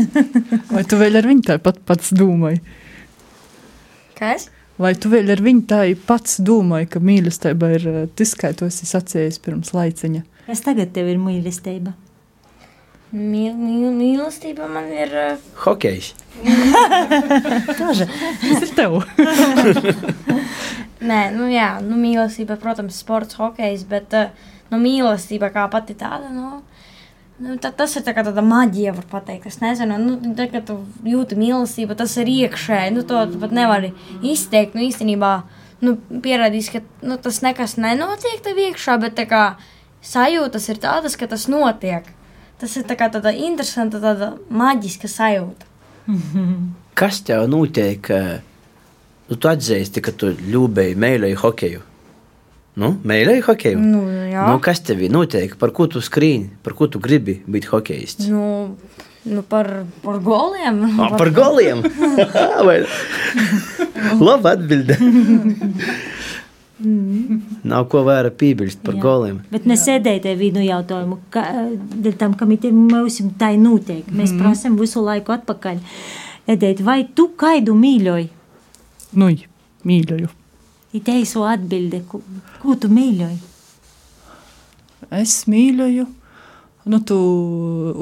[0.71, 2.63] Vai tu vēl ar viņu tāpat pats domāji?
[4.17, 4.49] Kas?
[4.77, 7.85] Vai tu vēl ar viņu tā pats domāji, ka mīlestība ir
[8.17, 10.21] tas, kā tu esi sacījis pirms laiciņa?
[10.45, 11.95] Kas tagad tev ir mīlestība?
[13.07, 15.13] Mīl, mīl, mīlestība man ir.
[15.15, 15.43] Uh...
[15.63, 16.11] Hokejs.
[17.79, 18.99] Tas ir tev.
[21.07, 26.29] Nē, nu jā, nu mīlestība, protams, sports, hokejs, bet uh, nu, mīlestība kā pati tāda.
[26.33, 26.59] Nu,
[27.37, 29.45] Nu, tā, tas ir tā kā tāda maģija, var teikt.
[29.51, 32.95] Es nezinu, nu, tā, kad tu jūti mīlestību, tas ir iekšēji.
[32.95, 33.85] Nu, to pat nevar
[34.25, 34.73] izteikt.
[34.73, 35.33] Nu, īstenībā
[35.85, 35.95] nu,
[36.25, 39.43] pierādījis, ka nu, tas nekas nenotiek tev iekšā, bet kā,
[40.01, 42.09] sajūtas ir tādas, ka tas notiek.
[42.57, 45.69] Tas ir tā kā tāda interesanta, tāda maģiska sajūta.
[46.97, 48.09] Kas tev notiek?
[49.27, 51.85] Nu, tu atzīsti, ka tu ļūbēji, mēlēji hokeju.
[52.77, 53.81] Nu, Mēģināju hokeju.
[53.81, 54.43] Nu, jā.
[54.51, 55.57] nu, kas tev ir noteikti?
[55.57, 56.51] Par ko tu skrīni?
[56.65, 58.27] Par ko tu gribi būt hokejists?
[58.29, 58.75] Nu,
[59.25, 59.71] nu par,
[60.03, 60.83] par goliem.
[61.01, 61.81] A, par goliem!
[64.27, 64.99] Labi atbilde!
[66.77, 69.01] Nav ko vairāk piebilst par Jā.
[69.01, 69.41] goliem.
[69.49, 71.43] Bet mēs sēdējām te vienu jautājumu, ka,
[72.21, 74.05] tam, kam ir mums tā notiek.
[74.13, 74.43] Mēs mm.
[74.43, 75.81] prasām visu laiku atpakaļ.
[76.53, 78.29] Edēt, vai tu kaidu mīļoji?
[79.17, 79.33] Nu,
[79.89, 80.36] mīļoju.
[80.97, 82.21] Ir teiso atbilde, ko,
[82.61, 83.37] ko tu mīļoji?
[85.13, 86.07] Es mīļoju
[86.87, 87.17] nu, tu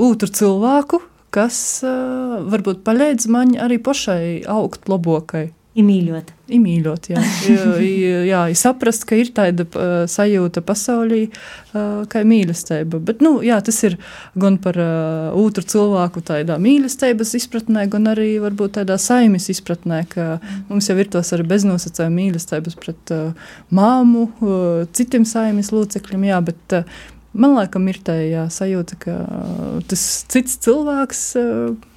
[0.07, 1.01] otru cilvēku,
[1.35, 5.49] kas uh, varbūt palīdz man arī pašai augt labokai.
[5.75, 6.29] Imīļot.
[6.55, 7.21] Imīļot, jā.
[7.83, 13.01] jā, jā saprast, ka ir tāda uh, sajūta pasaulī, uh, kā mīlestība.
[13.03, 13.97] Bet, nu, jā, tas ir
[14.39, 20.37] gan par uh, otru cilvēku tādā mīlestības izpratnē, gan arī varbūt tādā saimes izpratnē, ka
[20.69, 26.39] mums jau ir tos arī beznosacējuma mīlestības pret uh, māmu, uh, citiem saimes locekļiem, jā,
[26.53, 27.03] bet uh,
[27.35, 31.25] man laikam ir tā jā, sajūta, ka uh, tas cits cilvēks.
[31.41, 31.91] Uh,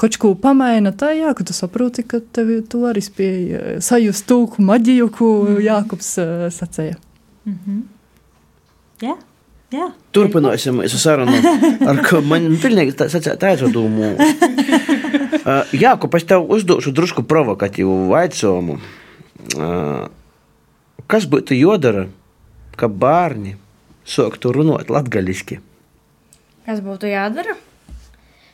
[0.00, 5.08] kaut ko pamaina tajā, ka tu saproti, ka tev tu arī spēj sajust to maģiju,
[5.12, 5.58] ko mm.
[5.66, 6.96] Jākubs uh, sacīja.
[7.44, 7.82] Mm -hmm.
[9.00, 9.16] Jā.
[9.70, 9.86] Jā.
[10.12, 11.36] Turpināsim mūsu sarunu.
[11.86, 12.96] Ar ko man pilnīgi
[13.38, 14.16] tādu domu.
[15.40, 18.78] Uh, jā, ko pēc tev uzdošu drusku provokatīvu vaicojumu.
[19.56, 20.08] Uh,
[21.06, 22.08] kas būtu jodara,
[22.76, 23.56] ka bērni
[24.04, 25.60] sāktu runāt latgaļiski?
[26.66, 27.56] Kas būtu jādara?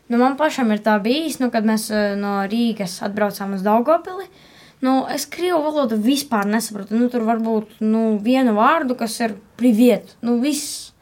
[0.09, 4.29] Nu, man pašam ir tā bijis, nu, kad mēs eh, no Rīgas atbraucām uz Daugopili.
[4.85, 6.95] Nu, es krievu valodu vispār nesaprotu.
[6.95, 10.15] Nu, tur var būt nu, viena vārdu, kas ir priviet.
[10.23, 10.93] Nu, viss.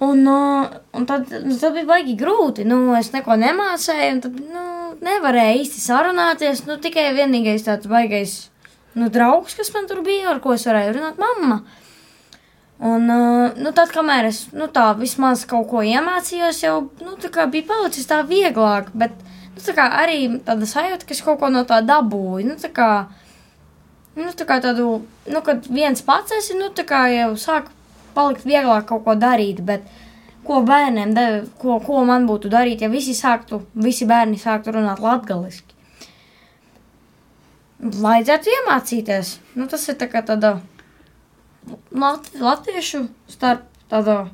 [0.00, 2.66] Un, un tad, nu, tad bija baigi grūti.
[2.68, 4.64] Nu, es neko nemācīju, tad nu,
[5.04, 6.64] nevarēju īsti sarunāties.
[6.68, 8.40] Nu, tikai vienīgais tāds baigais
[8.98, 11.62] nu, draugs, kas man tur bija, ar ko es varēju runāt, mamma.
[11.62, 11.89] Uh,
[12.80, 17.66] Un, uh, nu, tad, kamēr es nu, tā vismaz kaut ko iemācījos, jau nu, bija
[17.68, 18.88] palicis tā vieglāk.
[18.96, 19.18] Bet
[19.52, 22.46] nu, tā arī tāda sajūta, ka es kaut ko no tā dabūju.
[22.48, 22.88] Nu, tā kā,
[24.16, 27.68] nu, tā kā tādu, nu, kad viens pats esi, nu, tā kā jau sāk
[28.16, 29.60] palikt vieglāk kaut ko darīt.
[29.60, 29.84] Bet,
[30.48, 31.28] ko bērniem, de,
[31.60, 35.68] ko, ko man būtu darīt, ja visi, sāktu, visi bērni sāktu runāt latviešu?
[37.80, 39.38] Vajadzētu iemācīties.
[39.56, 40.58] Nu, tas ir tā kā tāda
[41.92, 44.28] lat, latviešu starp tāda.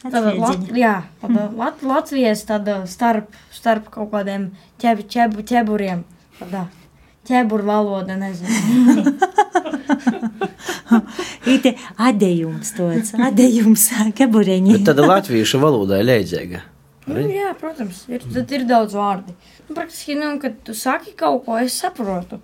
[0.00, 1.58] Tāda, lat, jā, tāda mm.
[1.60, 4.46] lat, Latvijas tāda starp, starp kaut kādiem
[4.80, 6.06] ķeb, ķeb, ķeburiem.
[6.38, 6.62] Tāda
[7.28, 9.10] ķeburu valoda, nezinu.
[11.54, 14.76] Ite adējums tāds, adējums ķebureņi.
[14.78, 16.62] Bet tāda latviešu valoda ir leidzīga.
[17.10, 19.34] Nu, jā, protams, ir, tad ir daudz vārdi.
[19.66, 22.38] Nu, praktiski, nu, kad tu saki kaut ko, es saprotu.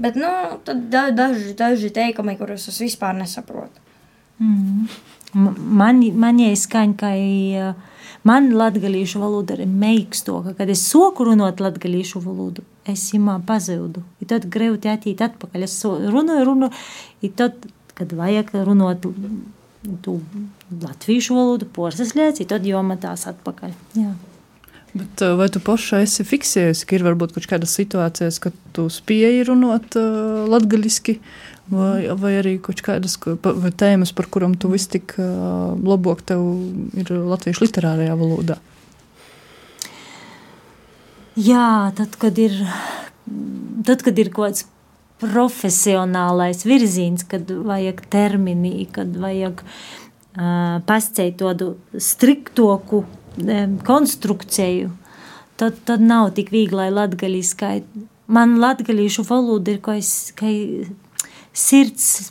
[0.00, 0.32] Bet nu,
[0.64, 3.82] tad daži, daži teikumi, kurus es vispār nesaprotu.
[4.40, 4.86] Mm.
[5.34, 7.10] Man, man ieskaņa, ka
[8.26, 10.54] man latgalīšu valoda ir meikstoka.
[10.58, 14.02] Kad es soku runot latgalīšu valodu, es imā pazudu.
[14.24, 15.68] I tad greuti attīt atpakaļ.
[15.68, 16.72] Es runāju, runāju,
[17.20, 17.60] i tad,
[17.98, 19.04] kad vajag runāt
[20.04, 20.16] tu
[20.80, 23.76] latviešu valodu, porsas lietas, tad jomatās atpakaļ.
[24.00, 24.16] Jā.
[24.90, 29.44] Bet, vai tu pašai esi fiksējusi, ka ir varbūt kaut kādas situācijas, kad tu spēji
[29.46, 31.14] runāt uh, latviešu,
[31.70, 33.14] vai, vai arī kaut kādas
[33.78, 36.42] tēmas, par kurām tu vis tik uh, labāk tev
[36.98, 38.58] ir latviešu literārajā valodā?
[41.38, 42.58] Jā, tad, kad ir,
[43.86, 44.66] tad, kad ir kaut kāds
[45.20, 53.04] profesionālais virziens, kad vajag termini, kad vajag uh, pasceļot tādu striktoku
[53.86, 54.90] konstrukciju,
[55.60, 57.76] tad, tad nav tik viegli, lai latgaļiskai.
[58.30, 59.96] Man latgaļīšu valoda ir kā,
[60.38, 60.50] kā
[61.52, 62.30] sirds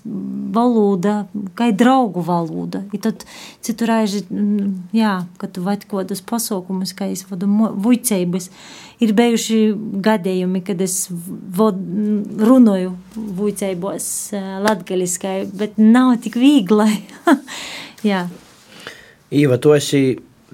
[0.55, 1.25] valoda,
[1.57, 2.81] kā draugu valoda.
[2.95, 3.25] I tad
[3.65, 4.23] citu reizi,
[4.95, 7.49] jā, kad tu vadi kaut kādus pasaukumus, kā es vadu
[7.83, 8.49] vuicēbas,
[9.03, 9.59] ir bijuši
[10.07, 11.81] gadījumi, kad es vod,
[12.39, 12.95] runāju
[13.39, 14.07] vuicēbos
[14.65, 17.01] latgaļiskai, bet nav tik viegli.
[18.11, 18.25] jā.
[19.35, 20.03] Īva, tu esi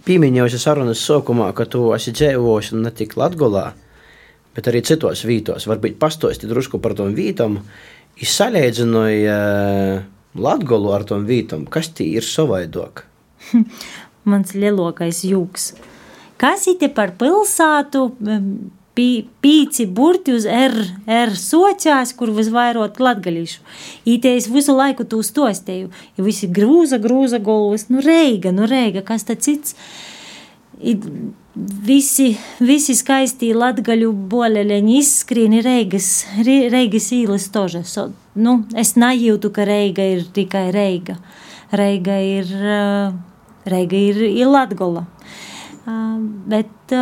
[0.06, 3.68] pieminējusi sarunas sākumā, ka tu esi dzīvojusi ne tik Latgolā,
[4.56, 5.68] bet arī citos vītos.
[5.70, 7.60] Varbūt pastosti drusku par tom vītam,
[8.16, 10.04] Es salīdzināju uh,
[10.40, 13.04] Latviju ar tom vītam, kas tī ir savaidok.
[14.30, 15.74] Mans lielākais jūks.
[16.40, 18.06] Kas ir par pilsētu?
[18.96, 20.76] Pī, pīci burti uz R,
[21.12, 23.64] R sociās, kur visvairāk latgalīšu.
[24.08, 29.28] Ītēs visu laiku tu stostēju, ja visi grūza, grūza galvas, nu reiga, nu reiga, kas
[29.28, 29.76] tad cits.
[30.80, 30.96] I,
[31.56, 36.10] Visi, visi skaisti latgaļu boleļiņi izskrīni Reigas,
[36.44, 37.80] Reigas īles toža.
[37.88, 41.16] So, nu, es nejūtu, ka Reiga ir tikai Reiga.
[41.72, 42.52] Reiga ir,
[43.72, 45.06] Reiga ir, ir Latgola.
[45.86, 46.94] Bet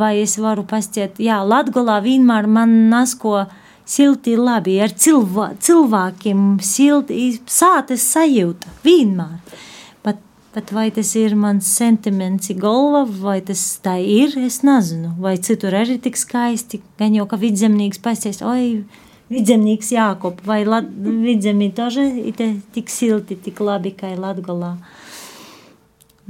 [0.00, 3.42] vai es varu pastiet, jā, Latgolā vienmēr man nasko
[3.88, 9.40] silti labi ar cilvē, cilvēkiem, silti, sātes sajūta, vienmēr.
[10.58, 15.12] Bet vai tas ir mans sentiments, galva, vai tas tā ir, es nezinu.
[15.22, 18.80] Vai citur arī tik skaisti, gan jau kā vidzemnieks pasties, oi,
[19.30, 22.34] vidzemnieks Jākop, vai vidzemī tože ir
[22.74, 24.72] tik silti, tik labi, kā ir Latgolā.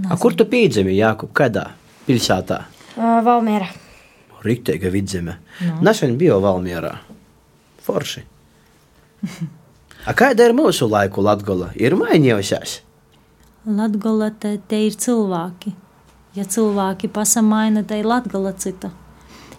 [0.06, 1.72] A, kur tu piedzemi, Jākop, kādā
[2.06, 2.60] pilsētā?
[2.94, 3.66] Uh, Valmiera.
[4.44, 5.40] Rikteiga vidzeme.
[5.64, 5.80] No.
[5.88, 6.92] Nesen biju Valmierā.
[7.82, 8.22] Forši.
[10.06, 11.72] A kāda ir mūsu laiku Latgola?
[11.74, 12.78] Ir mainījusies?
[13.66, 15.74] Latgola te, te ir cilvēki.
[16.38, 18.92] Ja cilvēki pasamaina, tad ir latgala cita.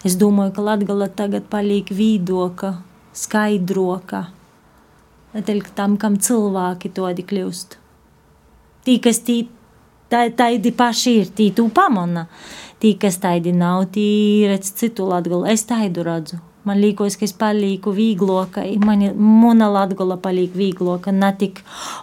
[0.07, 2.77] Es domāju, ka latgala tagad paliek vīdoka,
[3.11, 4.29] skaidroka.
[5.33, 7.75] Tādēļ tam, kam cilvēki todi kļūst.
[8.87, 9.58] Tī, kas tī, tā,
[10.09, 12.27] taidi paši ir, tī tu pamana.
[12.79, 15.45] Tī, kas taidi nav, tī redz citu latgalu.
[15.51, 16.39] Es taidu redzu.
[16.67, 21.61] Man liekas, ka es palieku vīgloka, man mana latgola paliek vīgloka, ne tik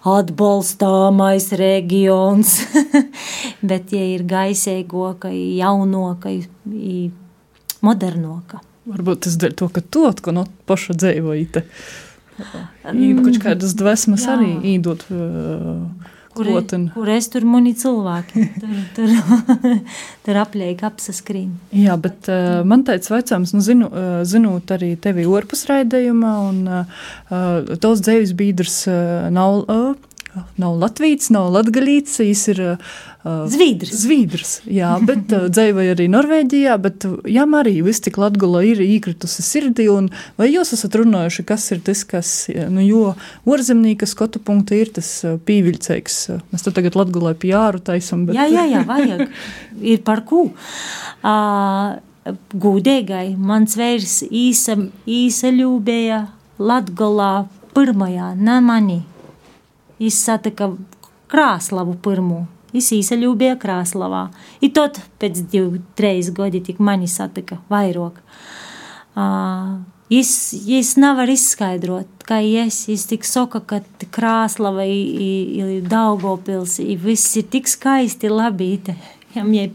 [0.08, 2.54] atbalstāmais reģions,
[3.70, 6.32] bet ja ir gaisēgoka, jaunoka,
[7.84, 8.62] modernoka.
[8.86, 11.64] Varbūt tas dēļ to, ka tu atkal no paša dzīvojīte.
[12.40, 15.06] Kaut kādas dvēsmas arī īdot.
[15.12, 16.50] Uh, Kur,
[16.94, 19.14] kur es tur mani cilvēki, tur, tur,
[20.26, 21.54] tur apliek apsaskrīn.
[21.76, 26.60] Jā, bet uh, man teica vecāms, nu zinu, uh, zinot arī tevi orpus raidījumā, un
[26.68, 32.96] uh, tos dzēvis bīdrs uh, nav, uh, nav latvīts, nav latgalīts, viņš ir uh,
[33.26, 33.92] Zvīdrs.
[34.04, 39.42] Zvīdrs, jā, bet uh, dzīvoja arī Norvēģijā, bet jām arī viss tik latgula ir īkritusi
[39.42, 42.32] sirdī, un vai jūs esat runājuši, kas ir tas, kas,
[42.70, 43.02] nu, jo
[43.48, 45.10] orzemnīka skotu punkta ir tas
[45.48, 46.18] pīviļceiks.
[46.52, 48.38] Mēs to tagad latgulai pjāru taisam, bet...
[48.38, 49.26] Jā, jā, jā, vajag.
[49.94, 50.48] ir par ko.
[51.26, 51.98] Uh,
[52.54, 56.24] gūdēgai mans vairs īsa, īsa ļūbēja
[56.58, 59.00] latgulā pirmajā, ne mani.
[60.02, 60.74] Izsatika
[61.32, 62.44] Krāslavu pirmo.
[62.76, 64.26] Es īsaļūbēju Krāslavā.
[64.60, 68.18] I tot pēc divu, trīs gadi tik mani satika vairāk.
[69.16, 69.78] Uh,
[70.12, 73.80] es, es nevaru izskaidrot, kā es, es tik soka, ka
[74.12, 78.96] Krāslava ir Daugopils, i viss ir tik skaisti labīte.
[79.36, 79.68] Ja, ja,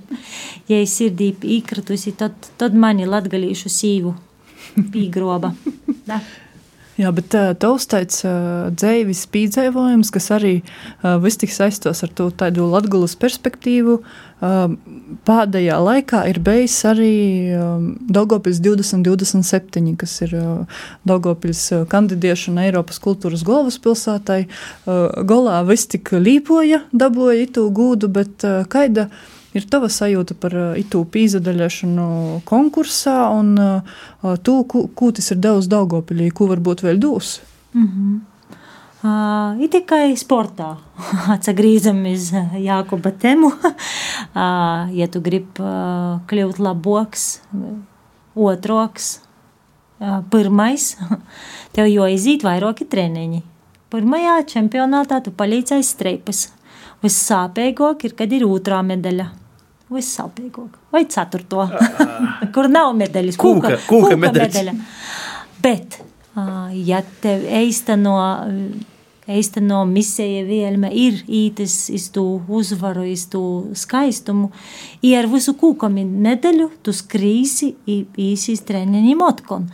[0.69, 4.15] ja es sirdī īkritusi, tad, tad mani latgalīšu sīvu
[4.93, 5.55] pīgroba.
[6.01, 6.17] Da.
[6.99, 7.87] Jā, bet uh, tavs
[8.27, 14.73] uh, dzēvis pīdzēvojums, kas arī uh, viss tik saistos ar to tādu latgulas perspektīvu, uh,
[15.27, 17.15] pēdējā laikā ir bijis arī
[17.55, 24.41] um, Daugopils 2027, kas ir uh, Daugopils kandidēšana Eiropas kultūras galvaspilsētai.
[24.83, 29.07] Uh, golā viss tik līpoja, dabūja itu gūdu, bet uh, kaida
[29.53, 33.55] ir tava sajūta par itu pīzadaļašanu konkursā un
[34.43, 37.39] to, ko, tas ir devis Daugopilī, ko varbūt vēl dos?
[37.73, 38.19] Mm -hmm.
[39.01, 40.75] Uh, ir tikai sportā.
[41.33, 42.27] Atgriežamies
[42.61, 43.49] Jākuba tēmu.
[43.49, 47.41] uh, ja tu gribi uh, kļūt labāks,
[48.37, 49.07] otroks,
[49.97, 50.91] uh, pirmais,
[51.73, 53.41] tev jau iziet vairāki treniņi.
[53.89, 56.51] Pirmajā čempionātā tu palīdzēji streipas.
[57.01, 59.31] Vissāpīgāk ir, kad ir otrā medaļa.
[59.91, 60.77] Vissāpīgāk.
[60.93, 61.65] Vai ceturto,
[62.55, 63.39] kur nav medaļas.
[63.39, 64.77] Kūka, kūka, kūka medaļa.
[65.61, 65.99] Bet,
[66.87, 68.15] ja tev eisteno
[69.27, 73.41] īsteno misija vielme ir ītis iz tu uzvaru, iz tu
[73.77, 74.49] skaistumu,
[75.05, 79.67] i ar visu kūkami nedēļu tu skrīsi īsīs treniņiem otkon.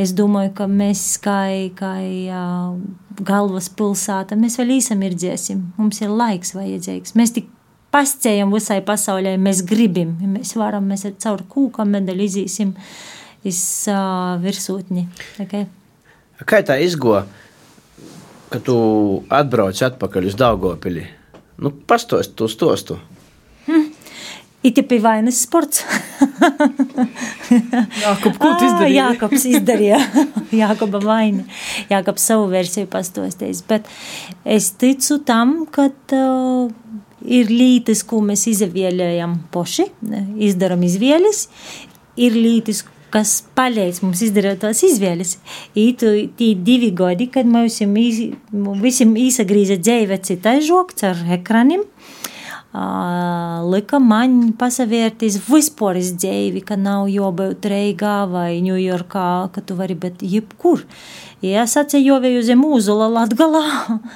[0.00, 2.76] Es domāju, ka mēs kai, kai uh,
[3.20, 7.16] galvas pilsāta, mēs vēl īsam ir dziesim, mums ir laiks vajadzīgs.
[7.18, 7.50] Mēs tik
[7.94, 12.74] pascējam visai pasaulē, mēs gribam, mēs varam, mēs ar caur kūkam medaļu izīsim
[13.46, 15.06] iz uh, virsūtni.
[15.46, 15.70] Okay?
[16.44, 17.22] Kā tā izgoja?
[18.54, 18.76] ka tu
[19.34, 21.02] atbrauc atpakaļ uz Daugopili.
[21.58, 23.00] Nu, pastost to stostu.
[23.66, 23.88] Hm.
[24.64, 25.82] It ir vainas sports.
[28.04, 28.94] Jākop, ko tu izdarīji?
[28.96, 29.98] Jākops izdarīja.
[30.62, 31.44] Jākoba vaina.
[31.90, 33.64] Jākops savu versiju pastostīs.
[33.66, 33.90] Bet
[34.46, 36.70] es ticu tam, ka uh,
[37.24, 39.88] ir lītas, ko mēs izvēlējam poši,
[40.48, 41.48] izdaram izvēles,
[42.20, 42.84] ir lītas,
[43.14, 45.36] kas palīdz mums izdarīt tās izvēles.
[45.78, 47.78] Ītu tī divi gadi, kad mums
[48.82, 51.86] visiem īsagrīza dzīve citai žokts ar ekranim,
[52.74, 59.76] Uh, lika man pasavērties vispār iz dzīvi, ka nav jābūt Reigā vai Ņujorkā, ka tu
[59.78, 60.82] vari būt jebkur.
[61.38, 61.68] Ja
[62.02, 63.62] jo vēl uz mūzula Latgalā.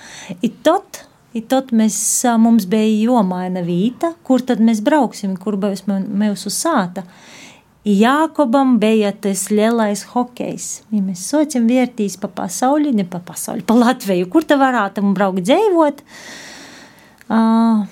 [0.67, 1.05] Tot,
[1.39, 1.97] i tot mēs,
[2.43, 7.07] mums bija jomaina vīta, kur tad mēs brauksim, kur būs mūsu sāta.
[7.89, 10.67] Jākobam bija tas lielais hokejs.
[10.93, 15.47] Ja mēs sociam vērtīs pa pasauli, ne pa pasauli, pa Latviju, kur te varētu braukt
[15.47, 16.03] dzīvot.
[17.29, 17.85] Uh,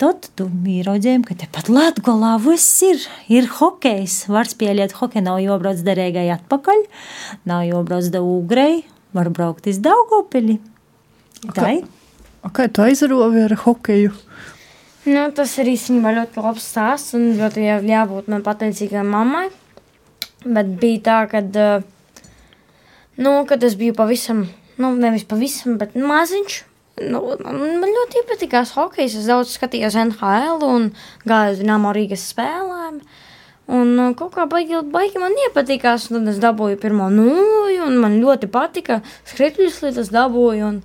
[0.00, 3.02] tad ieraudzījām, ka tepat Latvijā viss ir.
[3.32, 6.86] Ir hokejs, var spēlēt hokeju, nav jābrauc derīgai atpakaļ,
[7.48, 8.82] nav jābrauc da ūgrei,
[9.16, 10.58] var braukt iz Daugopili.
[11.52, 11.84] Tā ir.
[12.54, 14.12] Kā tu aizarovi ar hokeju?
[15.06, 19.48] Nu, tas ir īstenībā ļoti labs stāsts un ļoti jābūt man pateicīgai mammai.
[20.46, 21.42] Bet bija tā, ka,
[23.18, 24.44] nu, kad es biju pavisam,
[24.82, 26.58] nu, nevis pavisam, bet maziņš.
[27.06, 29.18] Nu, man ļoti iepatikās hokejs.
[29.20, 30.90] Es daudz skatījos NHL un
[31.28, 33.02] gāju uz Dīnāmo Rīgas spēlēm.
[33.76, 38.50] Un kaut kā baigi, baigi man iepatikās, tad es dabūju pirmo nūju, un man ļoti
[38.50, 39.00] patika.
[39.26, 40.80] Skrituļus līdz es dabūju, un,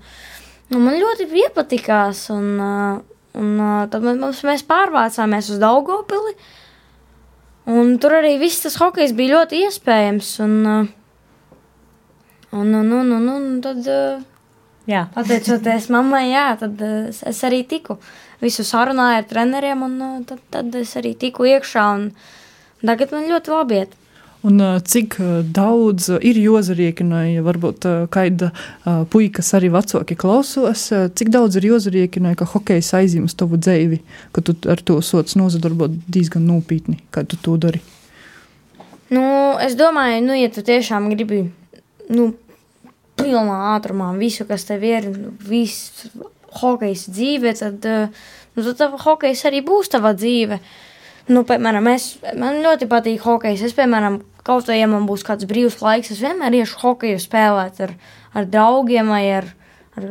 [0.71, 2.29] un man ļoti iepatikās.
[2.34, 2.99] Un, uh,
[3.38, 6.34] Un uh, tad mums, mēs pārvācāmies uz Daugopili.
[7.71, 10.34] Un tur arī viss tas hokejs bija ļoti iespējams.
[10.43, 11.62] Un, uh,
[12.57, 13.88] un, un, un, un, un tad,
[14.89, 15.05] jā.
[15.15, 18.01] pateicoties mammai, jā, tad uh, es arī tiku.
[18.43, 21.88] Visu sarunāju ar treneriem, un tad, tad es arī tiku iekšā.
[22.81, 23.97] Tagad man ļoti labi iet.
[24.41, 25.19] Un cik
[25.54, 28.49] daudz ir jozariekina, ja varbūt kāda
[29.13, 34.01] puikas arī vecāki klausos, cik daudz ir jozariekina, ka hokejs aizjums tavu dzēvi,
[34.34, 37.84] ka tu ar to sots nozadarbot diezgan nopietni, kā tu to dari?
[39.13, 39.21] Nu,
[39.62, 41.43] es domāju, nu, ja tu tiešām gribi,
[42.10, 42.32] nu,
[43.19, 45.10] pilnā ātrumā visu, kas tev ir,
[45.45, 46.08] viss
[46.62, 47.86] hokejs dzīve, tad,
[48.56, 50.62] nu, tad hokejs arī būs tava dzīve.
[51.32, 53.62] Nu, piemēram, es, man ļoti patīk hokejs.
[53.67, 57.82] Es, piemēram, Kaut vai ja man būs kāds brīvs laiks, es vienmēr iešu hokeju spēlēt
[57.86, 57.93] ar,
[58.34, 59.51] ar draugiem vai ar,
[59.99, 60.08] ar,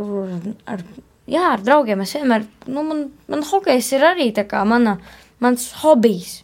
[0.71, 0.85] ar,
[1.31, 2.05] jā, ar draugiem.
[2.05, 4.99] Es vienmēr, nu, man, man hokejs ir arī tā kā mana,
[5.43, 6.41] mans hobijs.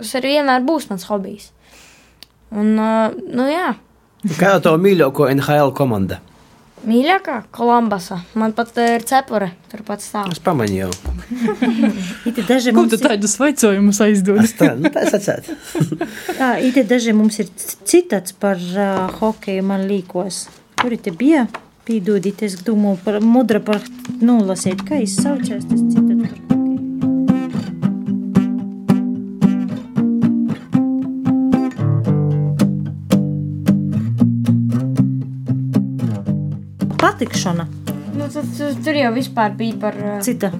[0.00, 1.52] Tas arī vienmēr būs mans hobijs.
[2.50, 3.76] Un, uh, nu jā.
[4.34, 6.18] Kāda ir tava mīļākā NHL komanda?
[6.88, 8.22] Mīļākā Kolumbasa.
[8.40, 10.30] Man pat uh, ir cepure, tur pats stāv.
[10.32, 10.88] Es pamanīju.
[12.30, 13.04] Iti daži Ko tu ir...
[13.04, 14.40] tādus vaicojumus aizdod?
[14.56, 15.56] tā, nu, tā es atsētu.
[16.40, 20.46] tā, iti daži mums ir citāts par uh, hokeju man līkos.
[20.80, 21.48] Kur te bija?
[21.88, 23.84] Pīdūdīt, es domāju par mudra par
[24.22, 26.59] nolasīt, kā izsaucās tas citāts
[37.10, 37.68] patikšana.
[38.16, 38.50] Nu, tad,
[38.84, 39.96] tur jau vispār bija par.
[40.24, 40.50] Cita.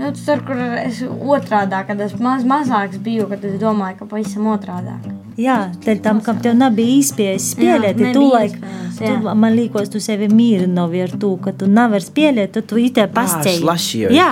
[0.00, 4.46] Nu, tur, kur es otrādi, kad es maz, mazāks biju, kad es domāju, ka pavisam
[4.48, 4.94] otrādi.
[5.40, 8.56] Jā, tad tam, kam tev nebija izspējas spēlēt, tu laik,
[8.96, 13.06] tu, man liekas, tu sevi mīrinovi ar to, ka tu nevari spēlēt, tad tu itē
[13.12, 13.60] pasceļ.
[13.60, 14.30] Jā, Jā.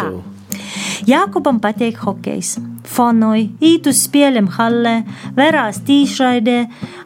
[1.08, 2.56] Jākubam patīk hokejs.
[2.88, 4.94] Fonoja, īt uz spēlēm hallē,
[5.36, 6.58] verās tīšraidē,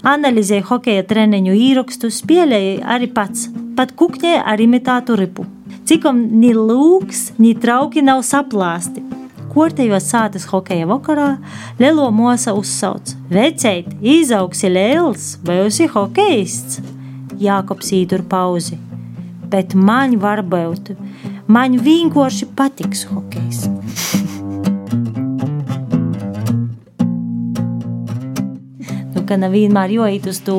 [0.06, 5.46] analizēja hokeja treniņu īrakstus, spēlēja arī pats, pat kukņēja ar imitātu ripu.
[5.88, 9.02] Cikom ni lūks, ni trauki nav saplāsti.
[9.52, 11.34] Kortējos sātas hokeja vakarā,
[11.80, 16.80] lielo mosa uzsauc: Veceit, izaugs liels, vai esi hokejists?
[17.42, 18.78] Jākops ītur pauzi.
[19.52, 20.94] Bet man var būt,
[21.44, 23.66] man vienkārši patiks hokejs.
[29.32, 30.58] Ka nav vienmēr jāiet uz to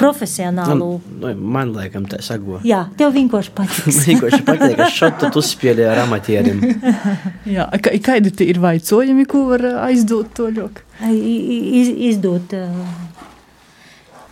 [0.00, 0.88] profesionālu.
[1.20, 2.60] Nu, man liekas, tā sago.
[2.66, 3.52] Jā, tev vienkārši.
[3.58, 3.70] Man
[4.08, 6.62] vienkārši patīk, ka šādu tu spēlē ar amatieriem.
[7.56, 10.86] Jā, ka, kādi tie ir vaicojumi, ko var uh, aizdot to ļoku?
[11.10, 12.56] Iz, izdot.
[12.56, 13.10] Uh,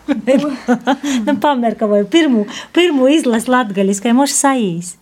[1.26, 4.94] nu, Pamerka vai pirmo, pirmo izlasu latgaļiskai moš sajīs.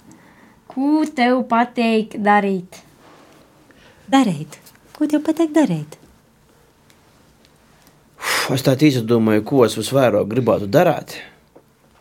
[0.72, 2.82] Ko tev patīk darīt?
[4.10, 4.58] Darīt.
[4.96, 5.96] Ko tev patīk darīt?
[8.54, 11.16] Es tā īsti domāju, ko es visvairāk gribētu darīt.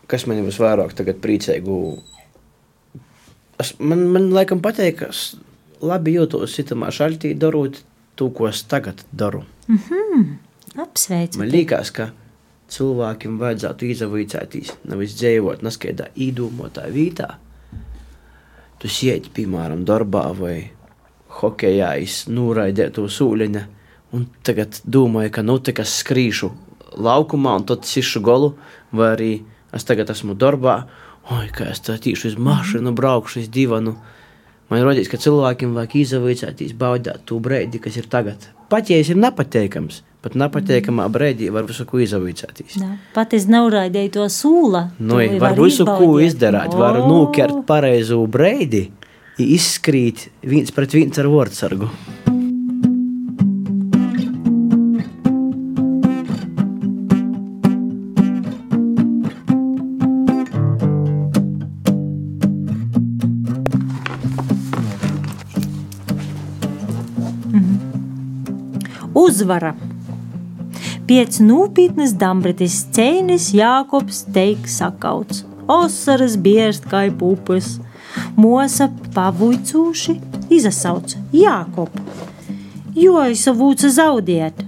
[0.06, 1.78] Kas man visvairāk tagad priecēgu?
[3.58, 5.32] Es, man, man laikam patīk, ka es
[5.82, 7.80] labi jūtos sitamā šaltī darot
[8.16, 9.42] to, ko es tagad daru.
[10.76, 11.40] Apsveicu.
[11.40, 12.10] Man liekas, ka
[12.72, 17.36] cilvēkiem vajadzētu izvaicāties, nevis dzīvot neskaidā īdomotā vietā.
[18.82, 20.56] Tu sēdi, piemēram, darbā vai
[21.40, 23.62] hokeja iznūraidēto sūliņa,
[24.16, 26.50] un tagad domāju, ka nu tikai skrīšu
[26.96, 28.54] laukumā un tad sišu golu,
[28.96, 29.32] vai arī
[29.76, 30.80] es tagad esmu darbā,
[31.34, 33.96] oi, kā es tā tīšu uz mašīnu, braukšu uz divanu.
[34.70, 38.48] Man rodīs, ka cilvēkiem vajag izvaicāties, baudīt to brīdi, kas ir tagad.
[38.70, 42.80] Pat ja es ir nepateikams, pat nepatīkamā brīdī var visu ko izvaicāties.
[42.82, 44.88] Jā, Pat es neuraidīju to sūla.
[44.98, 48.88] Nu, to var visu ko izdarīt, var nokert pareizo brīdi,
[49.38, 51.92] izskrīt viens pret viens ar vārdsargu.
[69.36, 69.74] Uzvara!
[71.04, 75.42] Pēc nopietnas dambritis cēnis Jākops teiks sakauts.
[75.68, 77.74] Osaras biežt kā upes.
[78.40, 80.14] Mosa pavuicūši
[80.56, 82.00] izsauc Jākopu.
[82.96, 84.64] Jo izsavūca zaudēt.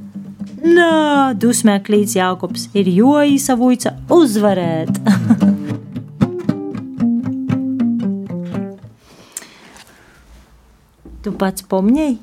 [0.61, 4.93] Nā, dusmēklīts Jākops ir jo izsavūca uzvarēt.
[11.25, 12.19] tu pats pomņēji?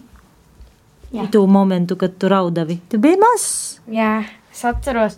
[1.15, 1.25] Jā.
[1.31, 2.79] To momentu, kad tu raudavi.
[2.91, 3.51] Tu biji mazs.
[3.91, 5.15] Jā, es atceros.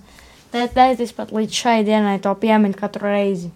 [0.54, 3.50] Tētis pat līdz šai dienai to piemin katru reizi.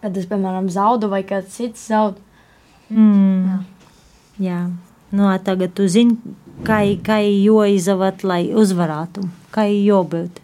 [0.00, 2.16] Kad es, piemēram, zaudu vai kāds cits zaud.
[2.90, 3.60] Mm.
[4.40, 4.62] Jā,
[5.12, 6.16] nu, ā, tagad tu zini,
[6.66, 9.26] kā kā joizavat, lai uzvarētu.
[9.54, 10.40] Kā jobūt,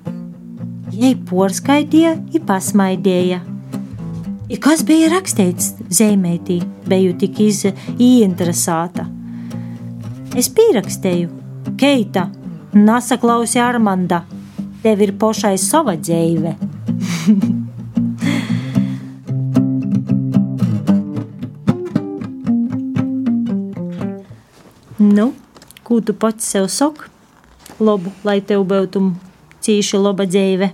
[0.92, 3.44] Jai porskaitīja, i pasmaidīja.
[4.52, 7.64] I kas bija rakstīts zīmētī, biju tik iz,
[7.96, 9.14] ieinteresēta.
[10.38, 11.32] Es pierakstīju,
[11.80, 12.28] Keita,
[12.70, 14.20] nesaklausi Armanda,
[14.84, 16.52] tev ir pošai sava dzīve.
[25.18, 25.34] nu,
[25.82, 27.10] ko tu pats sev saki?
[27.82, 29.18] Labu, lai tev būtu
[29.66, 30.70] cīši laba dzīve.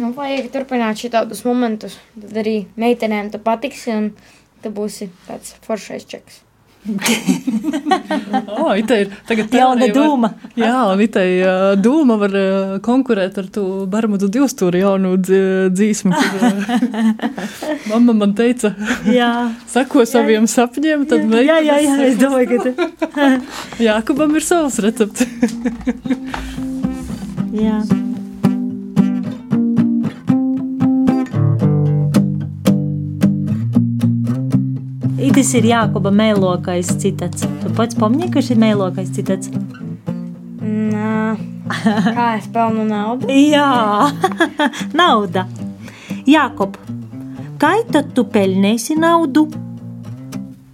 [0.00, 2.00] Nu, vajag turpināt šādus momentus.
[2.16, 4.16] Tad arī meitenēm tas patiks, un
[4.64, 6.48] tu būsi tāds foršais čeks.
[8.60, 10.28] Oh, ite ir Jauna teorija var- dūma.
[10.58, 10.74] Jā,
[11.04, 16.12] itē uh, dūma var uh, konkurēt ar to Barmudu divstūri jaunu dzīsmu.
[17.90, 18.72] Mamma man teica,
[19.10, 19.30] Jā,
[19.74, 22.70] sako saviem sapņiem, tad jā, jā, jā es domāju, ka tu.
[23.84, 25.26] Jākubam ir savs recepts.
[27.54, 27.80] Jā.
[35.20, 37.42] Tas ir Jākoba mēlokais citats.
[37.42, 39.50] Tu pats pamani, ka šis ir mēlokais citats?
[40.62, 41.34] Nā.
[41.66, 43.26] Kā es pelnu naudu?
[43.54, 44.12] Jā,
[45.00, 45.48] nauda.
[46.30, 46.78] Jākob,
[47.58, 49.48] kā tad tu pelnīsi naudu?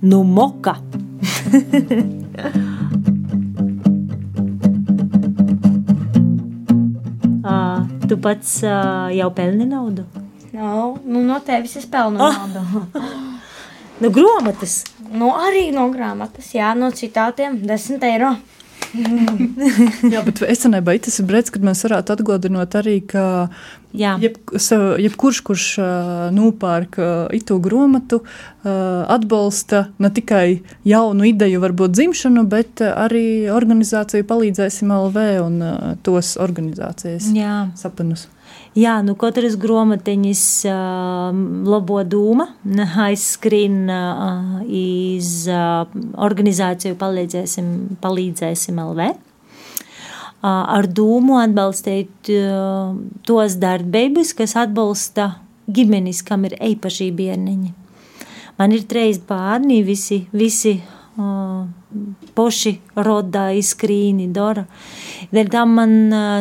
[0.05, 0.77] Nu, moka.
[7.41, 7.57] Ā,
[8.11, 8.77] tu pats ā,
[9.17, 10.05] jau pelni naudu?
[10.53, 12.67] No, nu, no tevis es pelnu naudu.
[14.01, 14.83] Nu, grāmatas.
[15.13, 18.37] Nu, arī no grāmatas, jā, no citātiem 10 eiro.
[20.13, 23.25] Jā, bet esenībā tas ir brīdis, kad mēs varētu atgādināt arī, ka
[23.97, 25.67] Jā, jeb, sa- jebkurš, kurš
[26.37, 26.99] nopērk
[27.37, 28.21] itu grāmatu,
[28.65, 35.61] atbalsta ne tikai jaunu ideju, varbūt dzimšanu, bet arī organizāciju palīdzēsim LV un
[36.07, 37.59] tos organizācijas jā.
[37.81, 38.29] sapnus.
[38.77, 42.51] Jā, nu katras grāmatiņas uh, labo doma
[43.07, 45.87] aizskrien uh, iz uh,
[46.27, 47.71] organizāciju palīdzēsim,
[48.05, 49.07] palīdzēsim LV.
[49.17, 52.93] Uh, ar dūmu atbalstīt uh,
[53.25, 55.31] tos darbības, kas atbalsta
[55.73, 57.73] ģimenes, kam ir īpaši bērniņi.
[58.61, 61.65] Man ir trīs bērni, visi, visi uh,
[62.37, 62.77] poši
[63.09, 64.69] rodā izskrīni dara.
[65.35, 65.95] Dēļ tam man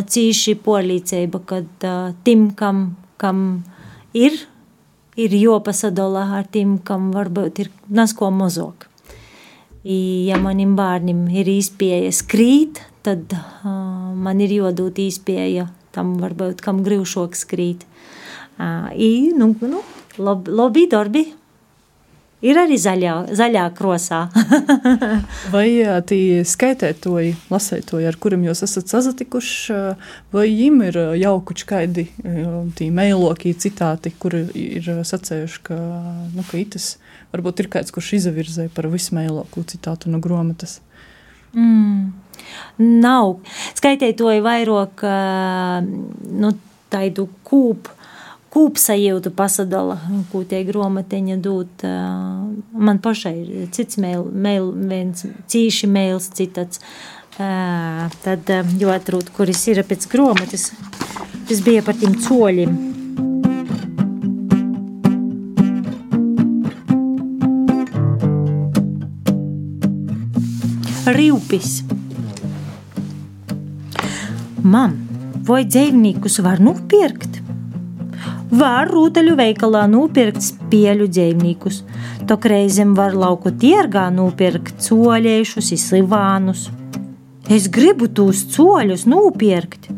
[0.06, 2.84] cīši polīcība, kad uh, tim, kam,
[3.22, 3.40] kam
[4.14, 4.38] ir,
[5.18, 8.90] ir jopasadola ar tim, kam varbūt ir nasko mozok.
[9.86, 16.82] Ja manim bērnim ir izpēja skrīt, tad uh, man ir jodot izpēja tam varbūt, kam
[16.86, 17.86] grūšok skrīt.
[18.56, 19.82] Uh, i, nu, nu,
[20.18, 21.26] lab, labi darbi.
[22.44, 24.26] Ir arī zaļā, zaļā krosā.
[25.54, 25.68] Vai
[26.10, 29.78] tie skaitētoji, lasētoji, ar kuriem jūs esat sazatikuši,
[30.36, 31.00] vai viņiem ir
[31.70, 35.80] kādi ā, tī meiloki citāti, kuri ir sacējuši, ka,
[36.36, 36.98] nu, ka itas
[37.32, 40.82] varbūt ir kāds, kurš izavirzē par vismeiloku citātu no grāmatas?
[41.56, 42.12] Mm.
[42.84, 43.38] Nav.
[43.80, 45.08] Skaitētoji vairāk
[46.36, 46.56] nu,
[46.92, 47.95] tādu kūpu.
[48.56, 49.98] Kūpsajūtu pasadala,
[50.32, 51.84] ko tie grāmatiņa dod.
[51.84, 51.92] ā,
[52.72, 56.80] Man pašai ir cits mail, mail viens cīši mails, citats.
[57.36, 60.70] Tad ā, jāatrūt, kuris ir pēc grāmatas.
[61.50, 62.80] Tas bija par tiem coļiem.
[71.12, 71.82] Rīvpis.
[74.64, 74.96] Mam,
[75.46, 77.45] vai dzīvniekus var nopirkt?
[78.56, 81.82] Var rūteļu veikalā nopirkt spēļu dzīvniekus,
[82.30, 86.70] to reizēm var lauku tirgā nopirkt soļiešus, izslivānus.
[87.52, 89.90] Es gribu tos soļus nopirkt.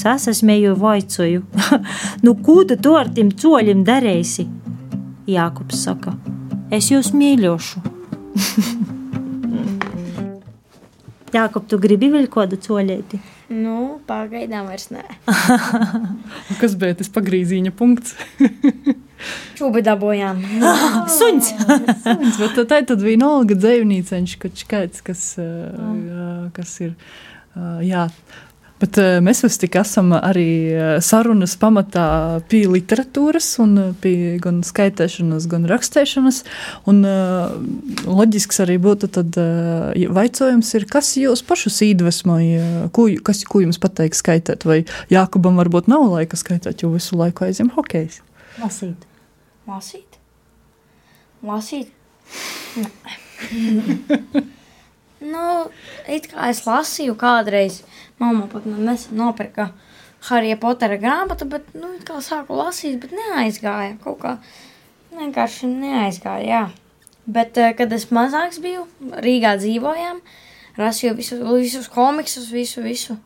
[0.00, 1.42] Sasasmēju vaicoju,
[2.24, 4.48] nu ko tu to ar tiem soļiem darīsi?
[5.30, 6.10] Jākubs saka,
[6.70, 7.78] es jūs mīļošu.
[11.36, 13.20] Jākub, tu gribi vēl kādu soļēti?
[13.50, 15.02] Nu, pagaidām vairs nē.
[16.60, 18.14] Kas bija tas pagrīzīņa punkts?
[19.58, 20.38] Čūbi dabūjām.
[21.10, 21.50] Suns!
[22.04, 26.94] Suns, bet tā tad vienalga dzīvnīceņš, kaut kāds, kas, jā, kas ir,
[27.84, 28.06] jā.
[28.80, 32.06] Bet ā, mēs visi tik esam arī ā, sarunas pamatā
[32.48, 36.42] pie literatūras un ā, pie gan skaitēšanas, gan rakstēšanas,
[36.90, 37.02] un
[38.08, 39.36] loģisks arī būtu tad
[40.78, 46.08] ir, kas jūs pašus iedvesmoja, ko, kas, ko jums pateiks skaitēt, vai Jākubam varbūt nav
[46.14, 48.20] laika skaitēt, jo visu laiku aizjām hokejs.
[48.60, 49.06] Lasīt.
[49.68, 50.18] Lasīt?
[51.46, 51.92] Lasīt?
[55.32, 55.46] nu,
[56.08, 57.80] it kā es lasīju kādreiz.
[58.20, 59.70] Mamma pat man nesen nopirka
[60.28, 63.96] Harija Potera grāmatu, bet, nu, kā sāku lasīt, bet neaizgāja.
[64.02, 64.34] Kaut kā
[65.16, 66.62] vienkārši neaizgāja, jā.
[67.26, 68.84] Bet, eh, kad es mazāks biju,
[69.24, 70.20] Rīgā dzīvojām,
[70.80, 73.16] lasīju visus, visus komiksus, visu, visu,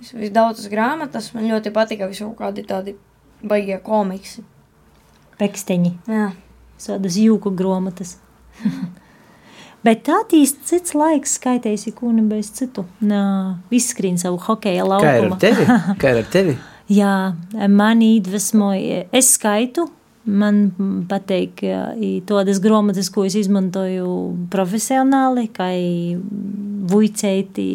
[0.00, 1.32] visu, visu daudzas grāmatas.
[1.34, 2.96] Man ļoti patika visu kādi tādi
[3.42, 4.44] baigie komiksi.
[5.40, 5.96] Peksteņi.
[6.10, 6.32] Jā.
[6.84, 8.18] Tādas jūku grāmatas.
[9.84, 12.86] Bet tā īsti cits laiks skaitēsi kūni bez citu.
[13.04, 13.24] Nā,
[13.74, 15.40] izskrien savu hokeja Kā ir ar laukumu.
[15.42, 15.66] tevi?
[16.00, 16.54] Kā ir ar tevi?
[16.92, 17.12] Jā,
[17.68, 19.04] mani iedvesmoja.
[19.12, 19.88] Es skaitu.
[20.24, 20.70] Man
[21.04, 21.60] patīk
[22.24, 24.08] tādas grāmatas, ko es izmantoju
[24.48, 25.66] profesionāli, kā
[26.90, 27.66] vuicēti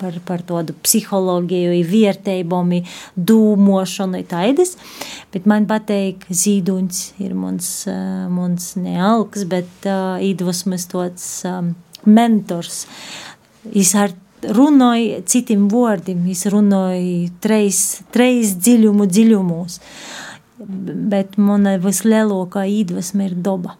[0.00, 1.82] par, par tādu psiholoģiju, i
[3.16, 4.76] dūmošanu, i tādas.
[5.34, 7.36] Bet man patīk zīduņs, ir
[7.90, 8.00] eh,
[8.32, 11.74] mans nealks, bet uh, iedvesmas tāds um,
[12.06, 12.84] mentors.
[13.76, 19.78] Es ar runāja citiem vārdiem, viņš runāja treis, treis dziļumu dziļumos.
[20.60, 23.76] Bet mana vislielākā iedvesma ir daba.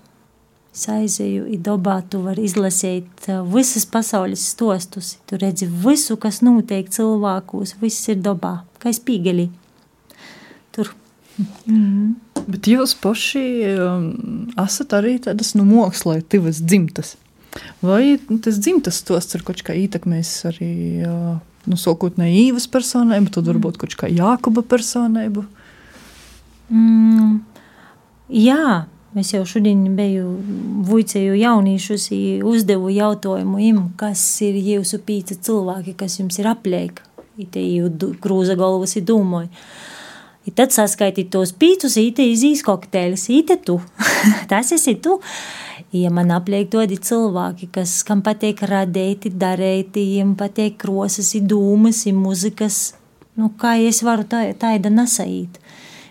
[0.70, 5.16] Es aizēju, dabā tu vari izlasīt uh, visas pasaules stostus.
[5.26, 9.48] Tu redzi visu, kas notiek cilvēkos, viss ir dabā, kā spīgeļi.
[10.76, 10.92] Tur.
[11.66, 12.14] Mm.
[12.46, 13.42] Bet jūs paši
[13.74, 14.06] um,
[14.62, 17.16] esat arī tādas nu, māksliniecības dzimtas.
[17.82, 18.14] Vai
[18.44, 23.80] tas dzimtas stosts ir kaut kā ietekmējis arī uh, nu, sākotnēji īvas personību, tad varbūt
[23.82, 25.44] kaut kā Jākuba personību?
[26.70, 27.40] Mm,
[28.38, 28.84] jā,
[29.18, 30.36] Es jau šodien biju
[30.86, 32.04] vuicēju jauniešus,
[32.46, 37.00] uzdevu jautājumu, im, kas ir jūsu pīca cilvēki, kas jums ir apliek.
[37.40, 37.88] Ite jau
[38.22, 39.48] krūza galvas ir dūmoja.
[40.46, 43.80] I tad saskaitīt tos pīcus, ite izīs kokteļus, ite tu.
[44.50, 45.18] Tas esi tu.
[45.92, 52.78] Ja man apliek tādi cilvēki, kas, kam patīk radīt, darīt, viņiem patīk krosas, dūmas, muzikas,
[53.34, 55.58] nu kā es varu tā, tāda nesaīt.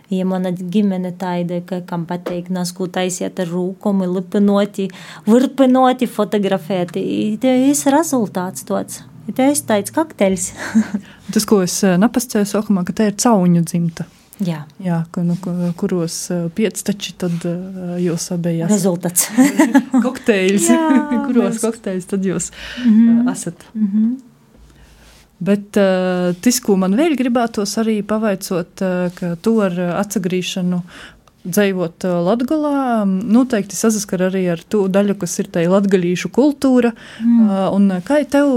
[0.10, 4.90] Ja mana ģimene tāda, ka, kam patīk nasku taisiet ar rūkumu, lipinoti,
[5.30, 7.04] virpinoti, fotografēti,
[7.42, 9.04] tas ir rezultāts tāds.
[9.36, 10.46] Tas ir tāds kokteļs.
[11.34, 14.08] Tas, ko es eh, nepastāju sākumā, ka te ir cauņu dzimta.
[14.40, 15.36] Jā, Jā nu,
[15.78, 18.72] kuros eh, pieci tad eh, jūs abi esat.
[18.72, 19.28] Rezultāts.
[20.06, 20.70] kokteļs,
[21.28, 21.62] kuros mēs...
[21.66, 22.50] kokteļs tad jūs
[22.86, 23.32] mm -hmm.
[23.34, 23.66] esat.
[23.76, 24.18] Mm -hmm.
[25.40, 30.82] Bet uh, tas, ko man vēl gribētos arī pavaicot, uh, ka to ar atgriešanu
[31.48, 36.92] dzīvot uh, Latvijā, noteikti saskar arī ar to daļu, kas ir tā latgaļīšu kultūra.
[37.24, 37.54] Mm.
[37.78, 38.52] Un kā tev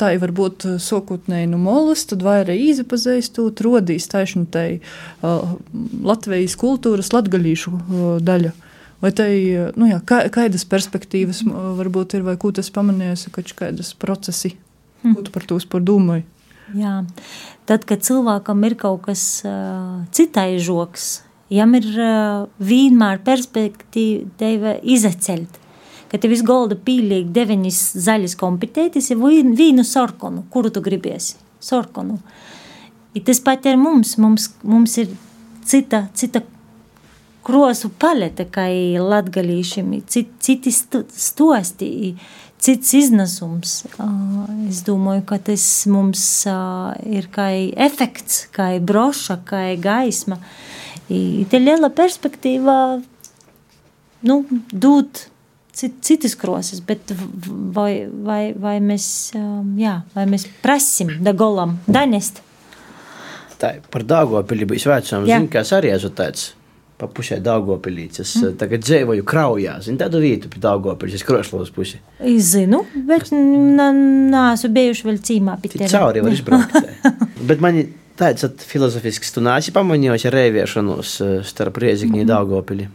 [0.00, 5.54] tā ir varbūt sokotnēji no molas, tad vai arī īzapazīstot, rodīs taišņu tai uh,
[6.08, 8.56] Latvijas kultūras latgaļīšu uh, daļa.
[9.02, 9.32] Vai tai,
[9.74, 14.54] nu jā, kā, kādas perspektīvas varbūt ir, vai ko tas pamanījies, ka kādas procesi.
[15.02, 16.24] Ko tu par to vispār domāji?
[16.78, 17.02] Jā,
[17.68, 21.22] tad, kad cilvēkam ir kaut kas uh, citai žoks,
[21.52, 25.58] jam ir uh, vienmēr perspektīva izceļt.
[26.12, 31.38] Ka tev viss golda pīlīgi deviņas zaļas kompetētis ir vīnu sarkanu, kuru tu gribiesi.
[31.62, 32.18] Sarkanu.
[33.16, 34.16] I tas pat ir mums.
[34.20, 35.12] Mums, mums ir
[35.64, 36.42] cita, cita
[37.44, 38.68] krosu palete, kā
[39.02, 41.88] latgalīšiem, cit, citi stosti
[42.62, 43.82] cits iznesums.
[44.68, 46.22] Es domāju, ka tas mums
[47.02, 47.48] ir kā
[47.88, 50.38] efekts, kā broša, kā gaisma.
[51.08, 52.76] Te liela perspektīva
[54.22, 54.38] nu,
[54.70, 55.26] dot
[55.74, 57.12] citas krosas, bet
[57.74, 59.06] vai, vai, vai mēs,
[59.80, 62.42] jā, vai mēs prasim da golam, danest?
[63.58, 66.50] Tā par Dāngopili bija svētceļš, zinu, kas arī esmu tāds
[67.02, 68.22] pa pusē Daugopilīts.
[68.22, 68.56] Es mm.
[68.60, 72.00] tagad dzīvoju Kraujā, zinu tādu vietu pie Daugopilīts, es Krošlovas pusi.
[72.18, 73.34] Es zinu, bet es...
[73.34, 75.90] nāsu bijuši vēl cīmā pie tevi.
[75.92, 76.78] Cauri var izbraukt.
[77.50, 77.80] bet man
[78.18, 81.16] tāds filozofisks, tu nāsi pamanījusi rēviešanos
[81.48, 82.28] starp Riezikņu mm.
[82.30, 82.90] Daugopili.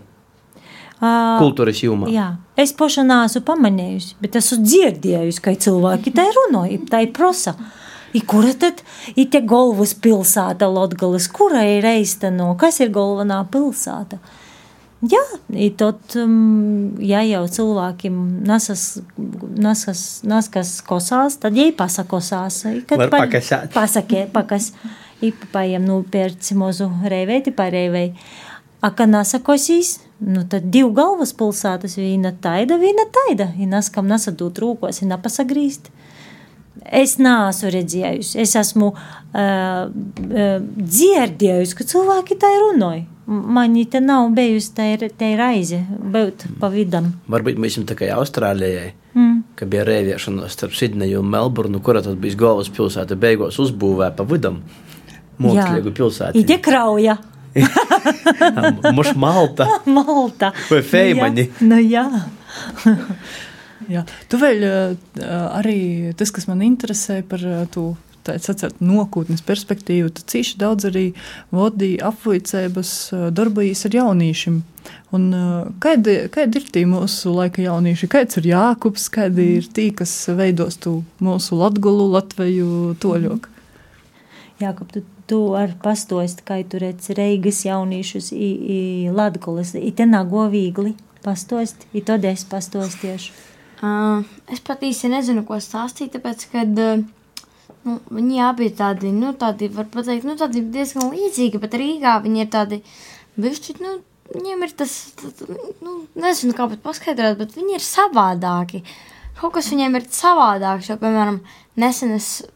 [0.98, 2.08] Uh, Kultūras jomā.
[2.10, 7.54] Jā, es paša nāsu pamanījusi, bet esmu dzirdējusi, ka cilvēki tā runāja, tā ir prosa.
[7.54, 7.76] Mm.
[8.18, 8.82] I kura tad
[9.16, 11.30] ir te galvas pilsēta Latgales?
[11.30, 12.50] Kura ir reisteno?
[12.60, 14.20] Kas ir galvenā pilsēta?
[15.06, 15.22] Jā,
[15.78, 18.16] tad, um, ja jau cilvēkiem
[18.48, 18.86] nesas,
[19.54, 22.64] nesas, neskas kosās, tad jai pasakosās.
[22.90, 23.70] Kad Var pakasāt.
[23.76, 24.72] Pasakē, pakas.
[25.18, 28.12] Ipapājiem nupērci mozu reivēti pareivei.
[28.86, 33.50] A, ka nesakosīs, nu tad divu galvas pilsētas, viena taida, viena taida.
[33.58, 35.90] I naskam nesadūt rūkos, i nepasagrīst.
[36.88, 43.06] Es neesmu redzējusi, es esmu uh, dzirdējusi, ka cilvēki tā runāja.
[43.28, 44.86] Man te nav bijusi tā,
[45.20, 47.12] tā raize, būt pa vidam.
[47.28, 49.34] Varbūt mēs esam kā Austrālijai, mm.
[49.60, 54.62] ka bija rēviešanos starp Sidneju un Melburnu, kura tad bija galvaspilsēta, beigās uzbūvēja pa vidam
[55.44, 56.40] mākslīgu pilsētu.
[56.40, 57.18] Ide krauja.
[58.98, 59.68] Muš Malta.
[59.98, 60.54] Malta.
[60.70, 61.50] Vai Feimani.
[61.50, 62.08] Ja, nu jā.
[63.88, 64.04] Jā.
[64.28, 64.66] Tu vēl
[65.18, 65.80] arī
[66.20, 67.94] tas, kas man interesē par to
[68.36, 71.06] sacīt, nākotnes perspektīvu, tad cīši daudz arī
[71.56, 72.94] vadīja apvoicības
[73.36, 74.62] darbojas ar jauniešiem.
[75.16, 75.28] Un,
[75.84, 78.10] kādi, kādi ir tie mūsu laika jaunieši?
[78.12, 79.60] Kāds ir Jākups, kādi mm.
[79.60, 83.54] ir tie, kas veidos tu mūsu latgulu, Latveju toļoku?
[84.60, 88.80] Jākop, tu, tu ar pastost, kā tu redz Reigas jauniešus i, i
[89.14, 93.36] Latgulas, i te nav govīgli pastost, i es pastostiešu.
[93.78, 97.04] Uh, es pat īsti nezinu, ko stāstīt, tāpēc, ka uh,
[97.86, 102.18] nu, viņi abi ir tādi, nu, tādi, var teikt, nu, tādi diezgan līdzīgi, bet Rīgā
[102.24, 102.82] viņi ir tādi,
[103.38, 104.00] bišķi, nu,
[104.34, 104.96] viņiem ir tas,
[105.84, 108.84] nu, nezinu, kā pat paskaidrot, bet viņi ir savādāki.
[109.38, 110.90] kaut kas viņiem ir savādāks.
[110.90, 111.42] Jo, piemēram,
[111.78, 112.48] nesen es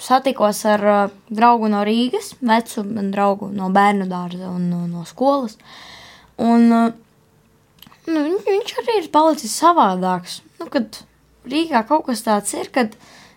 [0.00, 5.56] satikos ar uh, draugu no Rīgas, vecu draugu no bērnu dārza un no, no skolas.
[6.40, 6.90] Un, uh,
[8.08, 8.38] nu, viņ,
[8.72, 10.40] viņš arī ir palicis savādāks.
[10.60, 11.02] Nu, kad
[11.48, 12.94] Rīgā kaut kas tāds ir, kad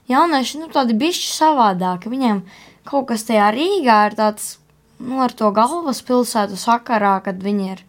[0.07, 2.11] jaunieši nu, tādi bišķi savādāki.
[2.11, 2.43] Viņiem
[2.85, 4.57] kaut kas tajā Rīgā ir tāds
[4.99, 7.83] nu, ar to galvaspilsētu sakarā, kad viņi ir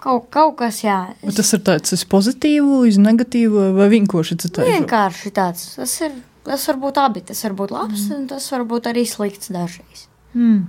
[0.00, 1.14] kaut, kaut kas, jā.
[1.22, 4.74] Bet Tas ir tāds uz pozitīvu, uz negatīvu vai vienkārši citādāk?
[4.80, 5.72] Vienkārši tāds.
[5.78, 6.18] Tas ir.
[6.40, 7.20] Tas var būt abi.
[7.28, 8.12] Tas var būt labs, mm.
[8.16, 10.06] un tas var būt arī slikts dažreiz.
[10.32, 10.62] Mm.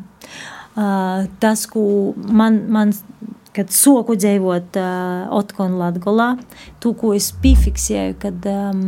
[0.71, 2.91] Uh, tas, ko man, man
[3.55, 6.35] kad soku dzīvot uh, Otkonu Latgolā,
[6.83, 8.83] to, ko es piefiksēju, kad um,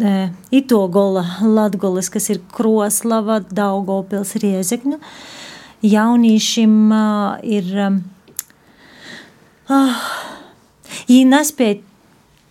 [0.00, 5.00] uh, ito gola Latgolas, kas ir Kroslava, Daugavpils, Riezekņu,
[5.86, 8.02] jauniešiem uh, ir, um,
[9.70, 10.04] uh,
[11.08, 11.80] viņi nespēja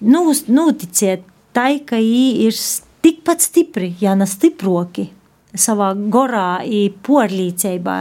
[0.02, 2.60] nūs- noticēt tai, ka viņi ir
[3.06, 5.12] tikpat stipri, ja ne stiproki
[5.58, 6.62] savā gorā,
[7.06, 7.98] porlīcībā.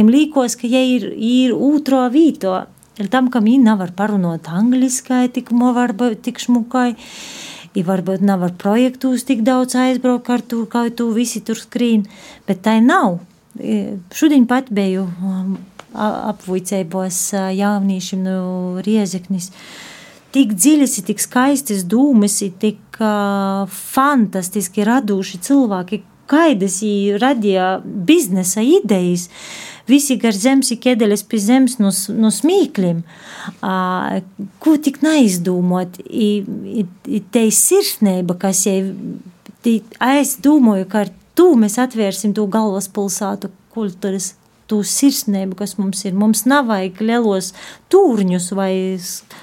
[0.00, 2.62] Им līkos, ka viņi ir, ir otro vīto,
[2.98, 6.94] ir tam, kam viņi nevar parunot angliski, tik varbūt tik šmukai.
[7.76, 12.06] I varbūt nav ar projektus tik daudz aizbraukt ar to, kā tu visi tur skrīn,
[12.48, 13.20] bet tai nav.
[14.14, 15.52] Šodien pat biju um,
[15.92, 17.20] apvuicējos
[17.54, 18.40] jauniešiem no
[18.82, 19.52] Riezeknis.
[20.32, 29.28] Tik dziļas, tik skaistas dūmas, tik uh, fantastiski radoši cilvēki, kaidas viņi radīja biznesa idejas.
[29.88, 32.98] Visi gar zemes ir ķēdeļas pie zemes no, no smīkļiem.
[34.60, 35.96] Ko tik neizdomot?
[36.04, 38.82] Te ir sirsnība, kas jau
[39.64, 44.34] es domāju, ka ar to mēs atvērsim to galvaspilsētu kultūras
[44.68, 46.16] to sirsnību, kas mums ir.
[46.18, 47.52] Mums nav vajag lielos
[47.92, 48.72] tūrņus vai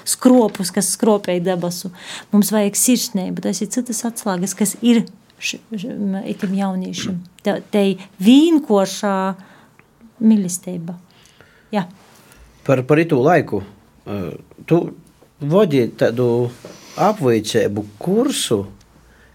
[0.06, 1.90] skropus, kas skropēja debesu.
[2.30, 3.42] Mums vajag sirsnību.
[3.48, 5.04] Tas ir citas atslēgas, kas ir
[5.40, 7.18] š- š- m- itim jauniešiem.
[7.42, 7.82] Te, te
[8.22, 9.16] vīnkošā
[10.22, 10.94] mīlestība.
[11.72, 11.84] Jā.
[12.66, 13.62] Par, par itu laiku.
[14.06, 14.30] uh,
[14.66, 14.78] Tu
[15.40, 16.48] vadi tādu
[16.96, 18.64] apveicēbu kursu,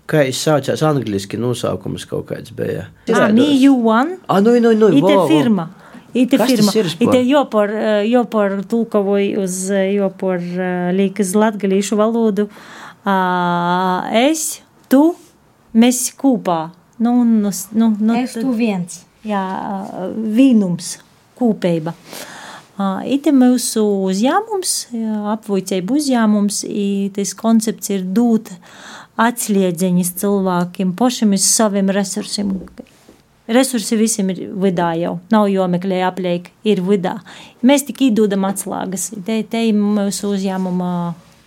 [0.09, 2.87] kā viņš saucās angliski nosaukums kaut kāds bija.
[3.13, 4.17] Ah, me, you one.
[4.27, 5.27] Ah, nu, nu, nu, Ite vo.
[5.29, 5.69] firma.
[6.13, 6.71] Ite Kas firma.
[6.75, 6.89] ir?
[6.99, 12.49] Ite jopor, eh, jopor tulkovoju uz eh, jopor eh, līkas latgalīšu valodu.
[13.05, 15.15] Ah, Es, tu,
[15.73, 16.71] mēs kopā.
[17.01, 19.01] Nu, nu, nu, nu, Es tu viens.
[19.25, 19.41] jā,
[20.13, 20.99] vīnums,
[21.39, 21.95] kūpeiba.
[23.05, 24.71] Ite mūsu uzņēmums,
[25.35, 26.61] apvuicēja uzņēmums,
[27.13, 28.49] tas koncepts ir dot
[29.21, 32.55] atsliedziņas cilvēkiem, pašiem uz saviem resursiem.
[33.51, 37.17] Resursi visiem ir vidā jau, nav jomeklē apliek, ir vidā.
[37.65, 40.91] Mēs tik īdodam atslēgas, te, te mūsu uzņēmuma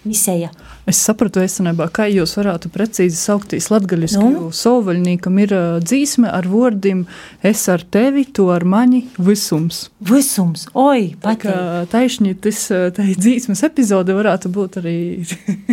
[0.05, 0.51] misija.
[0.87, 4.33] Es sapratu, esenībā, kā jūs varētu precīzi sauktīs latgaļisku, Nu?
[4.35, 7.07] jo sovaļnīkam ir ā, dzīsme ar vārdiem
[7.43, 9.87] es ar tevi, tu ar mani, visums.
[10.05, 11.47] Visums, oi, Tā patīk.
[11.49, 14.97] kā taisni tas ā, tai dzīsmes epizode varētu būt arī.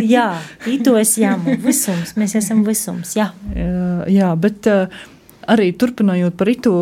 [0.00, 0.30] Jā,
[0.66, 3.28] īto es jāmu, visums, mēs esam visums, jā.
[3.62, 4.78] Jā, jā, bet ā,
[5.52, 6.72] arī turpinājot par itu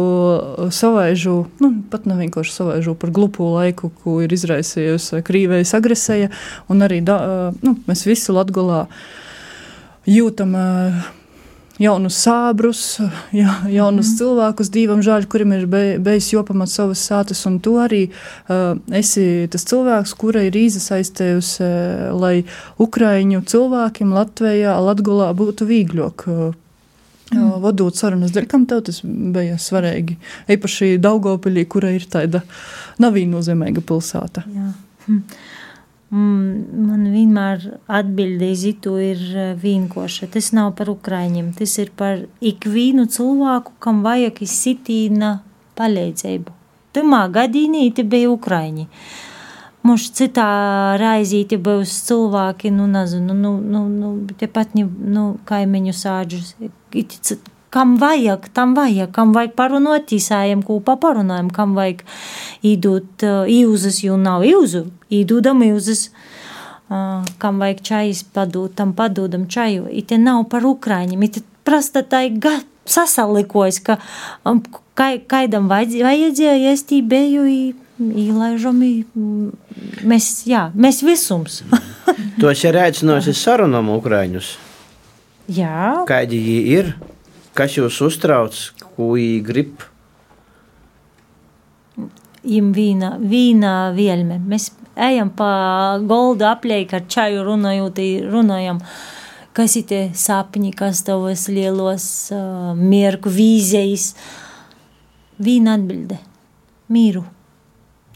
[0.75, 6.31] savaižu, nu, pat nav vienkārši savaižu par glupo laiku, ko ir izraisījusi Krīvējas agresija,
[6.71, 8.85] un arī da, ā, nu, mēs visi Latgolā
[10.09, 10.69] jūtam ā,
[11.81, 12.83] jaunus sābrus,
[13.33, 14.17] ja, jaunus mm.
[14.21, 19.49] cilvēkus, divam žēl, kuriem ir be, bijis jopamat savas sātas, un tu arī uh, esi
[19.53, 22.35] tas cilvēks, kura ir īzasaistējusi, uh, lai
[22.81, 26.27] Ukraiņu cilvēkiem Latvijā, Latgolā būtu vīgļok.
[26.29, 26.51] Uh,
[27.31, 27.61] Mm.
[27.63, 30.17] Vadot sarunas, tev tas bija svarīgi?
[30.51, 32.43] Īpaši Daugopilī, kura ir tāda
[33.03, 34.43] navīnozīmīga pilsēta.
[34.51, 34.73] Jā.
[35.07, 35.21] Hm.
[36.11, 39.21] Mm, Man vienmēr atbildēja, Zitu ir
[39.63, 40.27] vienkārša.
[40.35, 45.37] Tas nav par Ukraiņiem, tas ir par ikvienu cilvēku, kam vajag izsitīna
[45.79, 46.57] palīdzību.
[46.99, 48.89] Tamā gadījumā te bija Ukraiņi.
[49.83, 50.47] Mums citā
[51.01, 54.11] raizīte būs cilvēki, nu, nezinu, nu, nu, nu,
[54.41, 56.51] tepat, nu, kaimiņu sāģus.
[57.71, 64.19] Kam vajag, tam vajag, kam vajag parunāt, tīsājam, kopā parunājam, kam vajag uh, īuzas, jo
[64.21, 66.11] nav īuzu, īdodam īuzas.
[66.91, 69.87] Kam vajag čajas padūt, tam padodam čaju.
[69.95, 72.57] Ite nav par Ukraiņiem, ite prasta tai ga
[72.91, 74.01] sasalikojas, ka
[74.99, 79.53] kai, kaidam vajadz- vajadzēja, ja es tī biju, i- īlaižam, i- mm,
[80.09, 81.63] mēs, jā, mēs visums.
[82.41, 84.55] Tu esi arī aicinājusi sarunām Ukrāņus.
[85.53, 86.95] jā, Kādi viņi ir?
[87.55, 88.57] Kas jūs uztrauc,
[88.97, 89.87] ko viņi grib?
[92.45, 94.39] im vīna, vīna vielme.
[94.41, 98.01] Mēs ejam pa goldu apliek ar čaju runājot,
[98.33, 98.81] runājam,
[99.53, 104.15] kas ir tie sapņi, kas tavos lielos uh, mierku vīzijas.
[105.41, 106.19] Vīna atbilde-
[106.97, 107.25] mīru,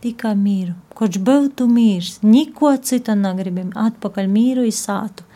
[0.05, 0.75] tikai mīru.
[0.95, 5.27] Koč būtu mīrs, neko citu negribam, atpakaļ mīru i sātu.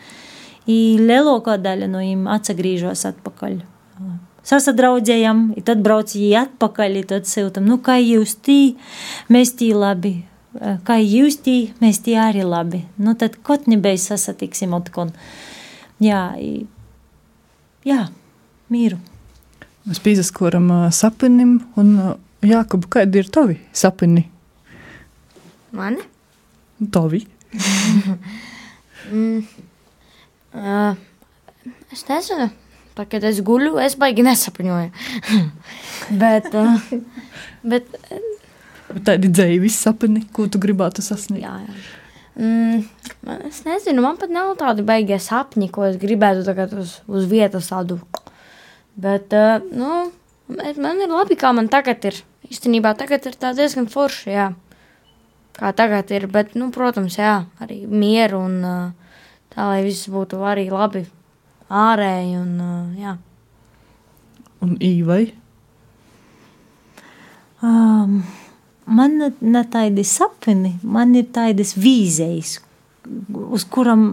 [0.69, 3.59] I lielākā daļa no viņiem atgriežas atpakaļ.
[4.49, 8.77] Sasadraudzējam, tad brauc viņi atpakaļ, tad siltam, nu kā jūs tī,
[9.33, 10.13] mēs tī labi,
[10.87, 12.85] kā jūs tī, mēs tī arī labi.
[12.97, 15.11] Nu tad kaut nebija sasatiksim otkon.
[16.01, 16.63] Jā, i,
[17.85, 18.05] jā,
[18.71, 19.01] mīru.
[19.89, 21.95] Mēs pīzaskoram sapnim, un
[22.45, 24.29] Jākub, kādi ir tavi sapni?
[25.75, 26.01] Mani?
[26.91, 27.25] Tavi?
[29.11, 29.43] mm.
[30.53, 30.95] Uh,
[31.93, 32.49] es nezinu,
[32.97, 34.89] tā, kad es guļu, es baigi nesapņoju.
[36.23, 36.89] bet, uh,
[37.61, 37.89] bet,
[38.89, 41.45] bet tādi dzēvis sapni, ko tu gribētu sasniegt?
[41.45, 41.97] Jā, jā.
[42.39, 42.85] Mm,
[43.49, 47.67] es nezinu, man pat nav tādi beigie sapņi, ko es gribētu tagad uz, uz vietas
[47.69, 47.99] tādu.
[48.99, 50.07] Bet, uh, nu,
[50.49, 52.23] man ir labi, kā man tagad ir.
[52.49, 54.47] Īstenībā tagad ir tā diezgan forši, jā.
[55.59, 59.15] Kā tagad ir, bet, nu, protams, jā, arī mieru un uh,
[59.51, 61.03] tā lai viss būtu arī labi
[61.67, 63.17] ārēji un uh, jā.
[64.63, 65.21] Un īvai?
[67.59, 68.21] Um,
[68.87, 72.59] man ne tādi sapni, man ir tādas vīzijas,
[73.51, 74.05] uz kuram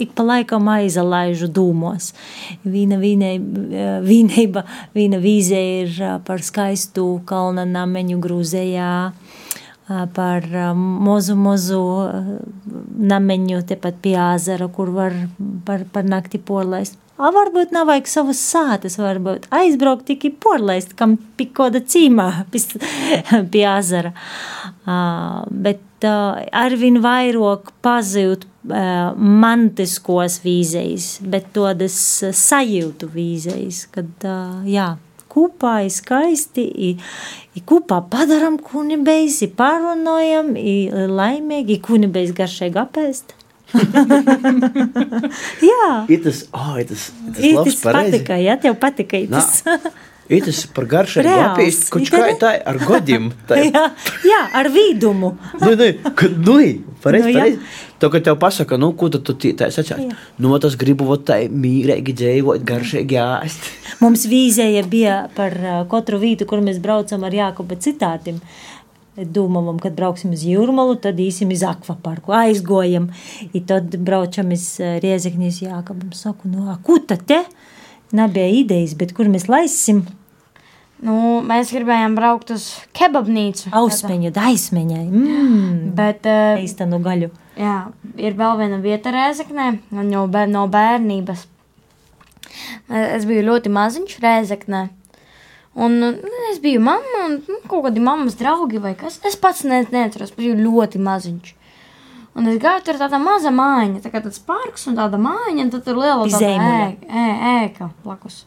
[0.00, 2.10] ik pa laikam aizalaižu dūmos.
[2.64, 4.64] Vīna, vīneiba,
[4.96, 8.92] vīna vīze ir par skaistu kalna nameņu Grūzējā,
[9.88, 11.82] par mazu, mazu
[13.12, 15.16] nameņu tepat pie āzera, kur var
[15.66, 16.98] par, par nakti porlaist.
[17.18, 22.28] A, varbūt nav vajag savas sātas, varbūt aizbraukt tikai porlaist, kam pie kāda cīmā
[23.52, 24.14] pie āzera.
[24.82, 31.96] Uh, bet arvin vairāk pazūt mantiskos vīzejas, bet tādas
[32.38, 34.26] sajūtu vīzejas, kad,
[34.66, 34.92] jā,
[35.32, 36.90] kopā skaisti, i,
[37.56, 43.36] i kopā padaram kunibējs, i pārunojam, i laimīgi, i kunibējs garšīgi apēst.
[45.72, 45.90] jā.
[46.12, 49.62] Itas, oh, itas, itas, itas patika, jā, tev patika itas.
[50.32, 53.30] Itas par garšēm apīst, kurš kā tā ar godiem.
[53.74, 53.84] jā,
[54.24, 55.32] jā, ar vīdumu.
[55.60, 55.88] nu, nu,
[56.46, 56.56] nu,
[57.02, 57.80] pareiz, nu, pareiz.
[58.02, 60.00] To, ka tev pasaka, nu, ko tu, tā sacāt?
[60.40, 63.68] Nu, tas gribu vot tā mīrēgi dzīvot, garšēgi āst.
[64.02, 65.54] Mums vīzēja bija par
[65.92, 68.40] katru vītu, kur mēs braucam ar Jākoba citātiem.
[69.12, 73.10] Domājam, kad brauksim uz Jūrmalu, tad īsim uz akvaparku, aizgojam.
[73.52, 76.14] I tad braucam uz Riezeknis Jākabam.
[76.16, 77.42] Saku, nu, ko tad te?
[78.16, 80.02] Nebija idejas, bet kur mēs laisim?
[81.02, 83.72] Nu, mēs gribējām braukt uz kebabnīcu.
[83.74, 85.04] Ausmeņu, daismeņai.
[85.10, 85.78] Mm.
[85.98, 87.32] Bet, uh, Eistanu gaļu.
[87.58, 87.78] Jā,
[88.22, 89.66] ir vēl viena vieta Rēzeknē,
[90.14, 91.48] jau no bērnības.
[92.92, 94.82] Es biju ļoti maziņš Rēzeknē.
[95.82, 96.12] Un nu,
[96.52, 99.18] es biju mamma un nu, kaut kādi mammas draugi vai kas.
[99.26, 101.54] Es pats ne, neatceros, biju ļoti maziņš.
[102.36, 105.72] Un es gāju tur tāda maza mājiņa, tā kā tāds parks un tāda mājiņa, un
[105.72, 107.26] tad tur liela tāda ēka, ē,
[107.66, 108.42] ēka blakus.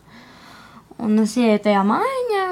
[1.03, 2.45] Un es ieju tajā mājiņā,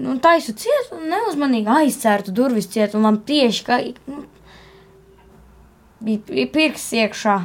[0.00, 4.24] nu, taisu ciet, un neuzmanīgi aizcērtu durvis ciet, un man tieši kā, nu,
[6.00, 7.36] bija pirksts iekšā.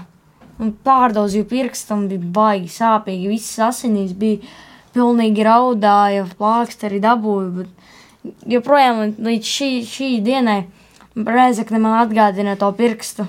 [0.61, 3.31] Un pārdauzīju pirkstu, un bija baigi sāpīgi.
[3.31, 4.43] Viss asinīs bija
[4.93, 7.51] pilnīgi raudāja, plāksteri dabūju.
[7.57, 10.59] Bet joprojām līdz šī, šī dienai
[11.11, 13.25] Reizekne man atgādina to pirkstu.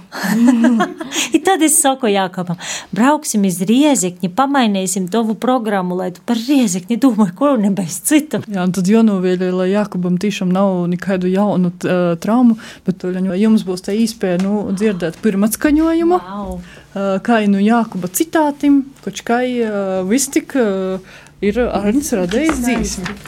[1.44, 2.58] tad es saku Jākapam,
[2.94, 8.42] brauksim uz Riezekni, pamainīsim tavu programmu, lai tu par Riezekni domāji, ko nebeiz citu.
[8.46, 13.02] Jā, un tad jānovēļ, lai Jākapam tiešām nav nekādu jaunu uh, traumu, bet
[13.40, 16.20] jums būs tā īspēja, nu, dzirdēt pirmatskaņojumu.
[16.22, 16.54] Wow.
[16.92, 21.02] Uh, kā nu Jākuba citātim, koč kā uh, viss tik uh,
[21.42, 23.18] ir Arnis radējis dzīsmi.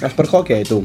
[0.00, 0.82] Es par hokeju tu.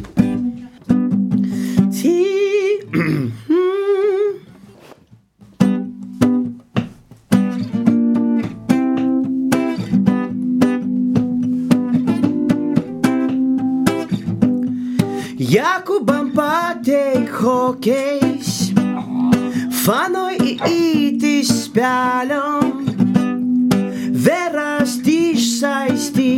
[15.53, 18.71] Jakubam pateik hokejs,
[19.84, 22.71] fanoj ītis spēļam,
[24.26, 26.32] veras tiešsaisti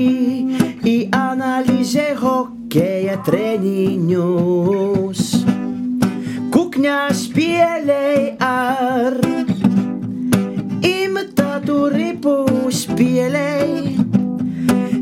[0.83, 5.34] i analizē hokeja treniņus.
[6.75, 9.13] Kukņā spēlēj ar
[10.83, 12.33] imitatu ripu
[12.67, 13.93] spēlēj.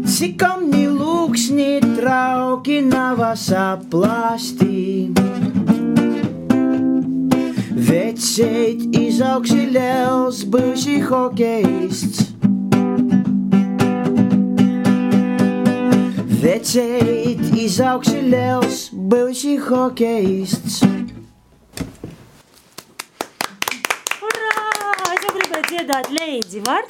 [0.05, 5.09] Cikam ni lūksni trauki navas aplasti.
[7.89, 12.29] Vecīt izaugsmi liels, būsi hokejists.
[16.45, 20.83] Vecīt izaugsmi liels, būsi hokejists.
[24.23, 24.51] Urā!
[25.13, 26.85] Es jau gribēju dziedāt līdzi, var?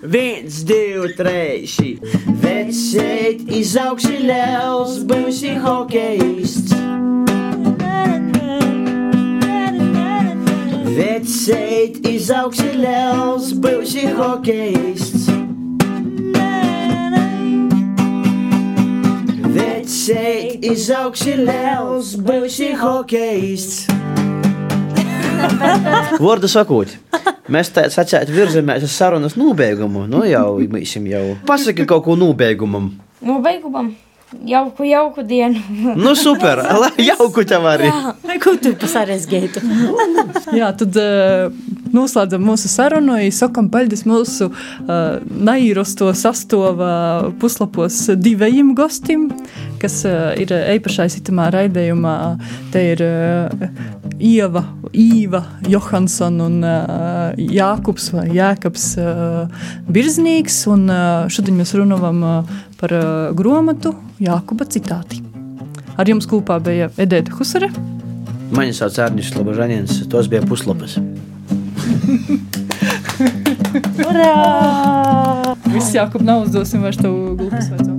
[0.00, 1.74] Viens, divi, trīs.
[2.40, 6.72] Vecīt izaugsmi liels, būsi hokejists.
[10.96, 15.28] Vecīt izaugsmi liels, būsi hokejists.
[19.60, 23.90] Vecīt izaugsmi liels, būsi hokejists.
[26.20, 26.92] Vārdu sakot,
[27.52, 30.06] mēs tā sacētu virzamies uz sarunas nobeigumu.
[30.10, 32.92] Nu jau, mēs jau pasaki kaut ko nobeigumam.
[33.20, 33.92] Nu, beigumam.
[34.46, 35.58] Jauku, jauku dienu.
[35.96, 36.62] Nu super,
[37.02, 37.88] jauku tev arī.
[38.38, 39.62] Ko tu pasarēsgētu?
[40.60, 41.50] Jā, tad uh,
[41.94, 43.18] noslēdzam mūsu sarunu.
[43.34, 49.28] Sakam, paldies mūsu uh, naīrosto sastāvā puslapos divajiem gostiem,
[49.82, 52.16] kas uh, ir īpašais itamā raidījumā.
[52.74, 53.66] Te ir uh,
[54.20, 60.62] Ieva, Īva, Johansson un uh, Jākups vai Jēkabs uh, Birznīgs.
[60.70, 65.22] Un uh, šodien mēs runājam uh, par uh, gromatu Jākuba citāti.
[66.00, 67.72] Ar jums kopā bija Edēta Husare.
[68.56, 70.98] Mani sauc Arnijas Slobožanins, tos bija puslapas.
[74.08, 74.34] Urā!
[75.70, 77.89] Viss Jākup nav uzdosim vairs tev glupas vajadzētu.